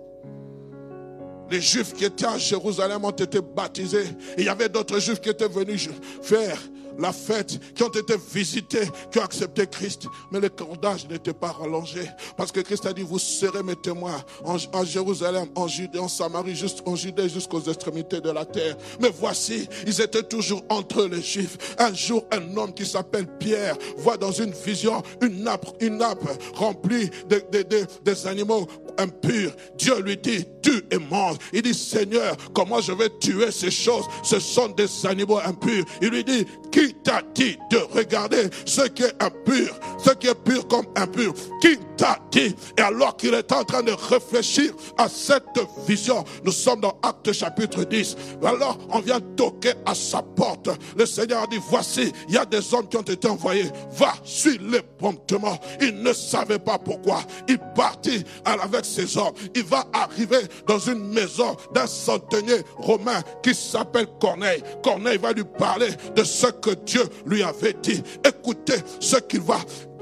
[1.51, 4.05] Les Juifs qui étaient à Jérusalem ont été baptisés.
[4.37, 5.89] Il y avait d'autres Juifs qui étaient venus
[6.23, 6.59] faire
[6.99, 10.07] la fête, qui ont été visités, qui ont accepté Christ.
[10.31, 12.03] Mais le cordage n'était pas rallongé.
[12.37, 16.55] Parce que Christ a dit, vous serez mes témoins en, Jérusalem, en Judée, en Samarie,
[16.55, 18.77] juste, en Judée jusqu'aux extrémités de la terre.
[19.01, 21.59] Mais voici, ils étaient toujours entre les Juifs.
[21.79, 25.67] Un jour, un homme qui s'appelle Pierre voit dans une vision une nappe,
[26.55, 27.43] remplie de,
[28.05, 28.67] des animaux
[28.99, 29.53] impurs.
[29.77, 31.37] Dieu lui dit, tue et mange.
[31.53, 34.05] Il dit, Seigneur, comment je vais tuer ces choses?
[34.23, 35.85] Ce sont des animaux impurs.
[36.03, 36.45] Il lui dit,
[36.79, 41.35] qui t'a dit de regarder ce qui est impur, ce qui est pur comme impur?
[41.61, 42.55] Qui t'a dit?
[42.77, 45.59] Et alors qu'il est en train de réfléchir à cette
[45.89, 48.17] vision, nous sommes dans Acte chapitre 10.
[48.45, 50.69] Alors on vient toquer à sa porte.
[50.97, 53.67] Le Seigneur a dit, voici, il y a des hommes qui ont été envoyés.
[53.91, 55.59] Va, suis-les promptement.
[55.81, 57.23] Il ne savait pas pourquoi.
[57.49, 59.35] Il partit avec ses hommes.
[59.57, 64.63] Il va arriver dans une maison d'un centenier romain qui s'appelle Corneille.
[64.85, 68.03] Corneille va lui parler de ce que Dieu lui avait dit.
[68.25, 69.59] Écoutez ce qu'il va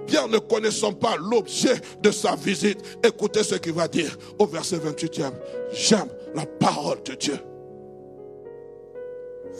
[0.06, 4.76] bien ne connaissant pas l'objet de sa visite, écoutez ce qu'il va dire au verset
[4.76, 5.32] 28e.
[5.72, 7.38] J'aime la parole de Dieu.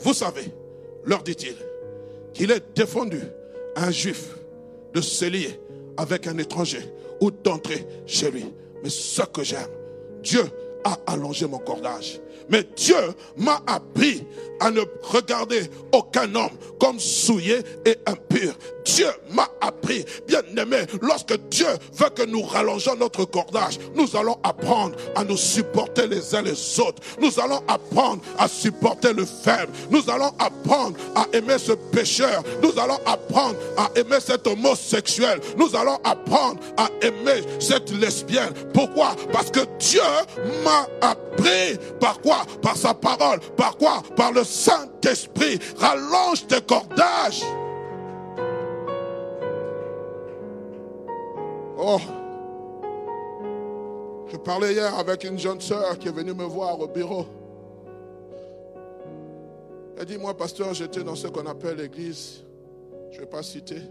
[0.03, 0.53] Vous savez,
[1.05, 1.55] leur dit-il,
[2.33, 3.21] qu'il est défendu
[3.75, 4.35] à un juif
[4.93, 5.59] de se lier
[5.97, 6.81] avec un étranger
[7.19, 8.45] ou d'entrer chez lui.
[8.83, 9.69] Mais ce que j'aime,
[10.21, 10.43] Dieu
[10.83, 12.19] a allongé mon cordage.
[12.49, 12.95] Mais Dieu
[13.37, 14.23] m'a appris
[14.59, 18.53] à ne regarder aucun homme comme souillé et impur.
[18.87, 24.37] Dieu m'a appris, bien aimé, lorsque Dieu veut que nous rallongeons notre cordage, nous allons
[24.43, 27.01] apprendre à nous supporter les uns les autres.
[27.19, 29.73] Nous allons apprendre à supporter le faible.
[29.89, 32.43] Nous allons apprendre à aimer ce pécheur.
[32.63, 35.41] Nous allons apprendre à aimer cet homosexuel.
[35.57, 38.53] Nous allons apprendre à aimer cette lesbienne.
[38.73, 39.15] Pourquoi?
[39.33, 40.01] Parce que Dieu
[40.63, 41.77] m'a appris.
[41.99, 42.45] Par quoi?
[42.61, 43.39] Par sa parole.
[43.57, 44.01] Par quoi?
[44.15, 45.59] Par le Saint-Esprit.
[45.77, 47.43] Rallonge tes cordages.
[51.89, 52.01] Oh,
[54.29, 57.25] je parlais hier avec une jeune sœur qui est venue me voir au bureau.
[59.97, 62.43] Elle dit, moi, pasteur, j'étais dans ce qu'on appelle l'église,
[63.09, 63.81] je ne vais pas citer,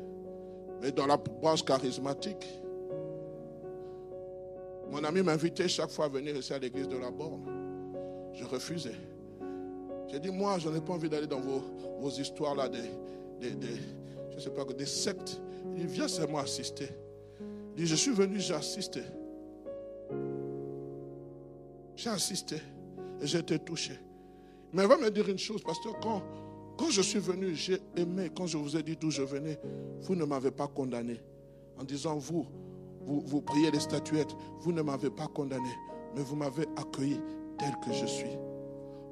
[0.82, 2.47] mais dans la branche charismatique.
[4.90, 7.49] Mon ami m'invitait chaque fois à venir ici à l'église de la Borne.
[8.34, 8.97] Je refusais.
[10.09, 12.90] J'ai dit, moi, je n'ai pas envie d'aller dans vos, histoires là, des,
[14.36, 15.40] je sais pas, des sectes.
[15.74, 16.90] Il dit, viens seulement assister.
[17.76, 19.02] Je suis venu, j'ai assisté.
[21.94, 22.56] J'ai assisté
[23.20, 23.98] et j'ai été touché.
[24.72, 26.22] Mais il va me dire une chose, pasteur, quand,
[26.78, 29.58] quand je suis venu, j'ai aimé, quand je vous ai dit d'où je venais,
[30.02, 31.20] vous ne m'avez pas condamné.
[31.78, 32.46] En disant, vous,
[33.02, 35.70] vous, vous priez les statuettes, vous ne m'avez pas condamné,
[36.14, 37.20] mais vous m'avez accueilli
[37.58, 38.36] tel que je suis.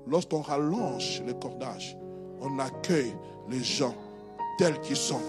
[0.06, 1.96] Lorsqu'on rallonge les cordages,
[2.40, 3.14] on accueille
[3.48, 3.94] les gens
[4.58, 5.20] tels qu'ils sont,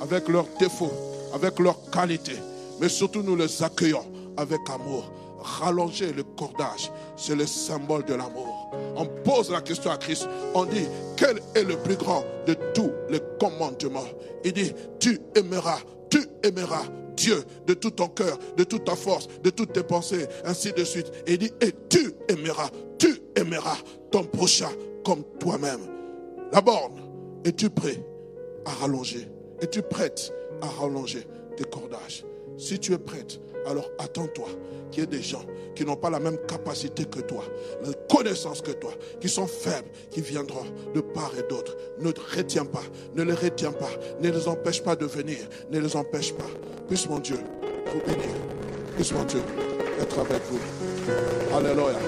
[0.00, 0.92] avec leurs défauts,
[1.34, 2.38] avec leurs qualités,
[2.82, 4.04] mais surtout nous les accueillons
[4.36, 5.12] avec amour.
[5.38, 8.70] Rallonger le cordage, c'est le symbole de l'amour.
[8.96, 12.90] On pose la question à Christ, on dit, quel est le plus grand de tous
[13.08, 14.04] les commandements?
[14.44, 15.78] Il dit, tu aimeras,
[16.10, 16.82] tu aimeras
[17.16, 20.84] Dieu de tout ton cœur, de toute ta force, de toutes tes pensées, ainsi de
[20.84, 21.10] suite.
[21.26, 23.78] Il dit, et tu aimeras, tu aimeras
[24.10, 24.70] ton prochain
[25.04, 25.80] comme toi-même.
[26.52, 27.00] La borne,
[27.44, 28.04] es-tu prêt
[28.64, 29.28] à rallonger?
[29.60, 31.24] Es-tu prête à rallonger
[31.56, 32.24] tes cordages?
[32.58, 34.48] Si tu es prête, alors attends-toi
[34.90, 35.44] qu'il y ait des gens
[35.74, 37.44] qui n'ont pas la même capacité que toi,
[37.82, 41.76] la connaissance que toi, qui sont faibles, qui viendront de part et d'autre.
[41.98, 42.82] Ne retiens pas,
[43.14, 43.90] ne les retiens pas,
[44.20, 45.38] ne les empêche pas de venir,
[45.70, 46.50] ne les empêche pas.
[46.88, 47.38] Puisse mon Dieu
[47.92, 48.34] vous bénir,
[48.96, 49.40] puisse mon Dieu
[50.00, 51.56] être avec vous.
[51.56, 51.98] Alléluia.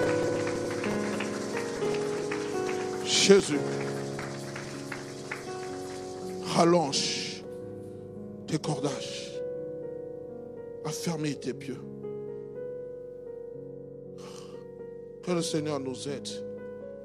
[3.04, 3.58] Jésus,
[6.54, 7.42] rallonge
[8.46, 9.23] tes cordages,
[10.84, 11.78] affermis tes pieux.
[15.22, 16.28] Que le Seigneur nous aide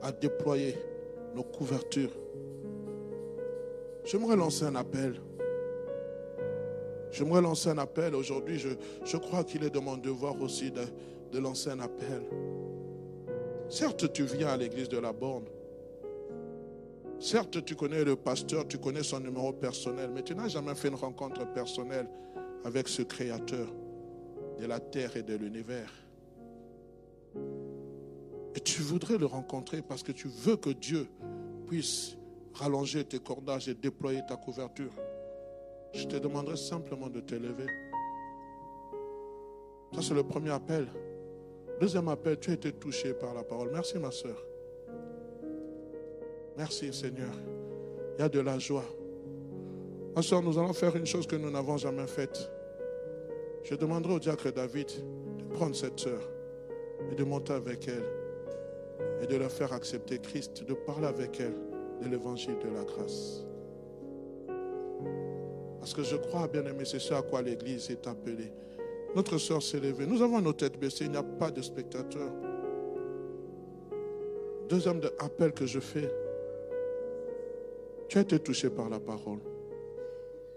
[0.01, 0.75] à déployer
[1.36, 2.11] nos couvertures.
[4.03, 5.21] J'aimerais lancer un appel.
[7.11, 8.15] J'aimerais lancer un appel.
[8.15, 8.69] Aujourd'hui, je,
[9.05, 10.82] je crois qu'il est de mon devoir aussi de,
[11.32, 12.23] de lancer un appel.
[13.69, 15.45] Certes, tu viens à l'église de la Borne.
[17.19, 20.88] Certes, tu connais le pasteur, tu connais son numéro personnel, mais tu n'as jamais fait
[20.88, 22.07] une rencontre personnelle
[22.64, 23.68] avec ce Créateur
[24.60, 25.91] de la terre et de l'univers.
[28.55, 31.07] Et tu voudrais le rencontrer parce que tu veux que Dieu
[31.68, 32.18] puisse
[32.53, 34.91] rallonger tes cordages et déployer ta couverture.
[35.93, 37.68] Je te demanderai simplement de t'élever.
[39.93, 40.88] Ça, c'est le premier appel.
[41.80, 43.70] Deuxième appel, tu as été touché par la parole.
[43.72, 44.38] Merci, ma soeur.
[46.57, 47.34] Merci, Seigneur.
[48.18, 48.84] Il y a de la joie.
[50.16, 52.49] Ma soeur, nous allons faire une chose que nous n'avons jamais faite.
[53.64, 54.88] Je demanderai au diacre David
[55.38, 56.22] de prendre cette soeur
[57.12, 58.05] et de monter avec elle
[59.22, 61.55] et de leur faire accepter Christ, de parler avec elle
[62.01, 63.45] de l'évangile de la grâce.
[65.80, 68.51] Parce que je crois, bien aimé, c'est ce à quoi l'Église est appelée.
[69.16, 70.05] Notre soeur s'est levée.
[70.05, 72.32] Nous avons nos têtes baissées, il n'y a pas de spectateurs.
[74.68, 76.12] Deuxième appel que je fais,
[78.07, 79.39] tu as été touché par la parole.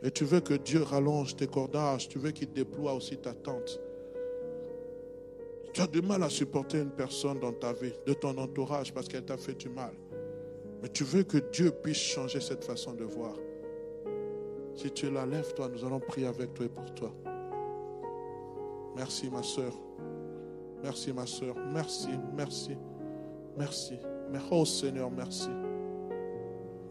[0.03, 3.81] Et tu veux que Dieu rallonge tes cordages, tu veux qu'il déploie aussi ta tente.
[5.73, 9.09] Tu as du mal à supporter une personne dans ta vie, de ton entourage, parce
[9.09, 9.93] qu'elle t'a fait du mal.
[10.83, 13.37] Mais tu veux que Dieu puisse changer cette façon de voir.
[14.75, 17.15] Si tu la lèves, toi, nous allons prier avec toi et pour toi.
[18.97, 19.73] Merci, ma soeur.
[20.83, 21.55] Merci, ma soeur.
[21.73, 22.77] Merci, merci,
[23.57, 23.95] merci.
[24.51, 25.51] Oh Seigneur, merci.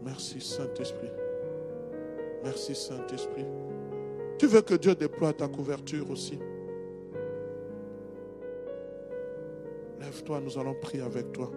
[0.02, 1.21] Merci, Saint-Esprit.
[2.44, 3.46] Merci, Saint-Esprit.
[4.38, 6.38] Tu veux que Dieu déploie ta couverture aussi.
[10.00, 11.50] Lève-toi, nous allons prier avec toi.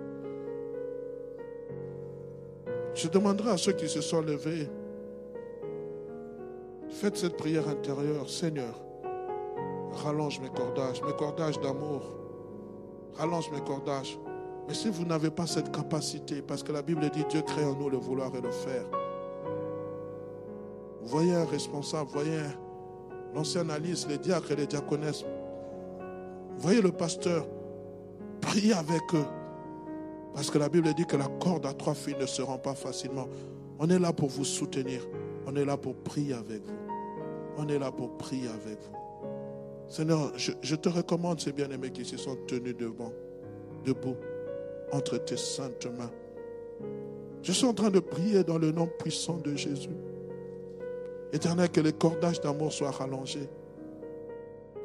[2.93, 4.69] Je demanderai à ceux qui se sont levés,
[6.89, 8.29] faites cette prière intérieure.
[8.29, 8.79] Seigneur,
[9.91, 12.03] rallonge mes cordages, mes cordages d'amour.
[13.15, 14.19] Rallonge mes cordages.
[14.67, 17.75] Mais si vous n'avez pas cette capacité, parce que la Bible dit Dieu crée en
[17.75, 18.85] nous le vouloir et le faire.
[21.05, 22.39] Voyez un responsable, voyez
[23.33, 25.23] l'ancien Alice, les diacres et les diaconesses.
[26.57, 27.45] Voyez le pasteur,
[28.41, 29.25] priez avec eux.
[30.33, 32.75] Parce que la Bible dit que la corde à trois filles ne se rend pas
[32.75, 33.27] facilement.
[33.79, 35.01] On est là pour vous soutenir.
[35.47, 36.73] On est là pour prier avec vous.
[37.57, 38.97] On est là pour prier avec vous.
[39.87, 43.13] Seigneur, je, te recommande ces bien-aimés qui se sont tenus devant,
[43.85, 44.15] debout,
[44.91, 46.11] entre tes saintes mains.
[47.43, 49.95] Je suis en train de prier dans le nom puissant de Jésus.
[51.35, 53.49] Éternel, que les cordages d'amour soient rallongés.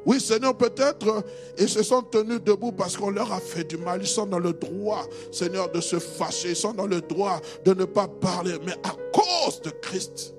[0.05, 1.23] Oui, Seigneur, peut-être
[1.57, 4.01] ils se sont tenus debout parce qu'on leur a fait du mal.
[4.01, 6.49] Ils sont dans le droit, Seigneur, de se fâcher.
[6.49, 8.53] Ils sont dans le droit de ne pas parler.
[8.65, 10.33] Mais à cause de Christ,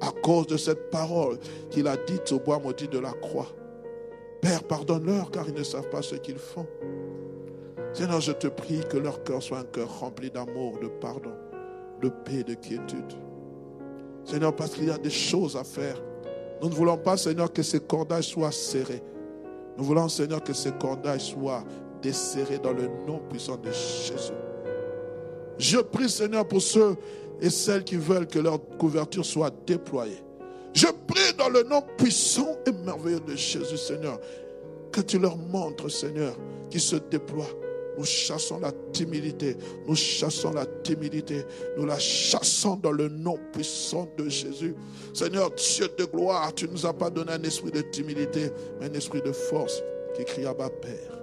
[0.00, 1.38] à cause de cette parole
[1.70, 3.48] qu'il a dite au bois maudit de la croix,
[4.42, 6.66] Père, pardonne-leur car ils ne savent pas ce qu'ils font.
[7.92, 11.32] Seigneur, je te prie que leur cœur soit un cœur rempli d'amour, de pardon,
[12.00, 13.12] de paix, de quiétude.
[14.30, 15.96] Seigneur, parce qu'il y a des choses à faire.
[16.62, 19.02] Nous ne voulons pas, Seigneur, que ces cordages soient serrés.
[19.76, 21.64] Nous voulons, Seigneur, que ces cordages soient
[22.00, 24.32] desserrés dans le nom puissant de Jésus.
[25.58, 26.96] Je prie, Seigneur, pour ceux
[27.40, 30.22] et celles qui veulent que leur couverture soit déployée.
[30.72, 34.20] Je prie dans le nom puissant et merveilleux de Jésus, Seigneur,
[34.92, 36.34] que tu leur montres, Seigneur,
[36.68, 37.50] qu'ils se déploient.
[38.00, 41.44] Nous chassons la timidité, nous chassons la timidité,
[41.76, 44.74] nous la chassons dans le nom puissant de Jésus.
[45.12, 48.86] Seigneur, Dieu de gloire, tu ne nous as pas donné un esprit de timidité, mais
[48.86, 49.82] un esprit de force
[50.16, 51.19] qui crie à bas Père.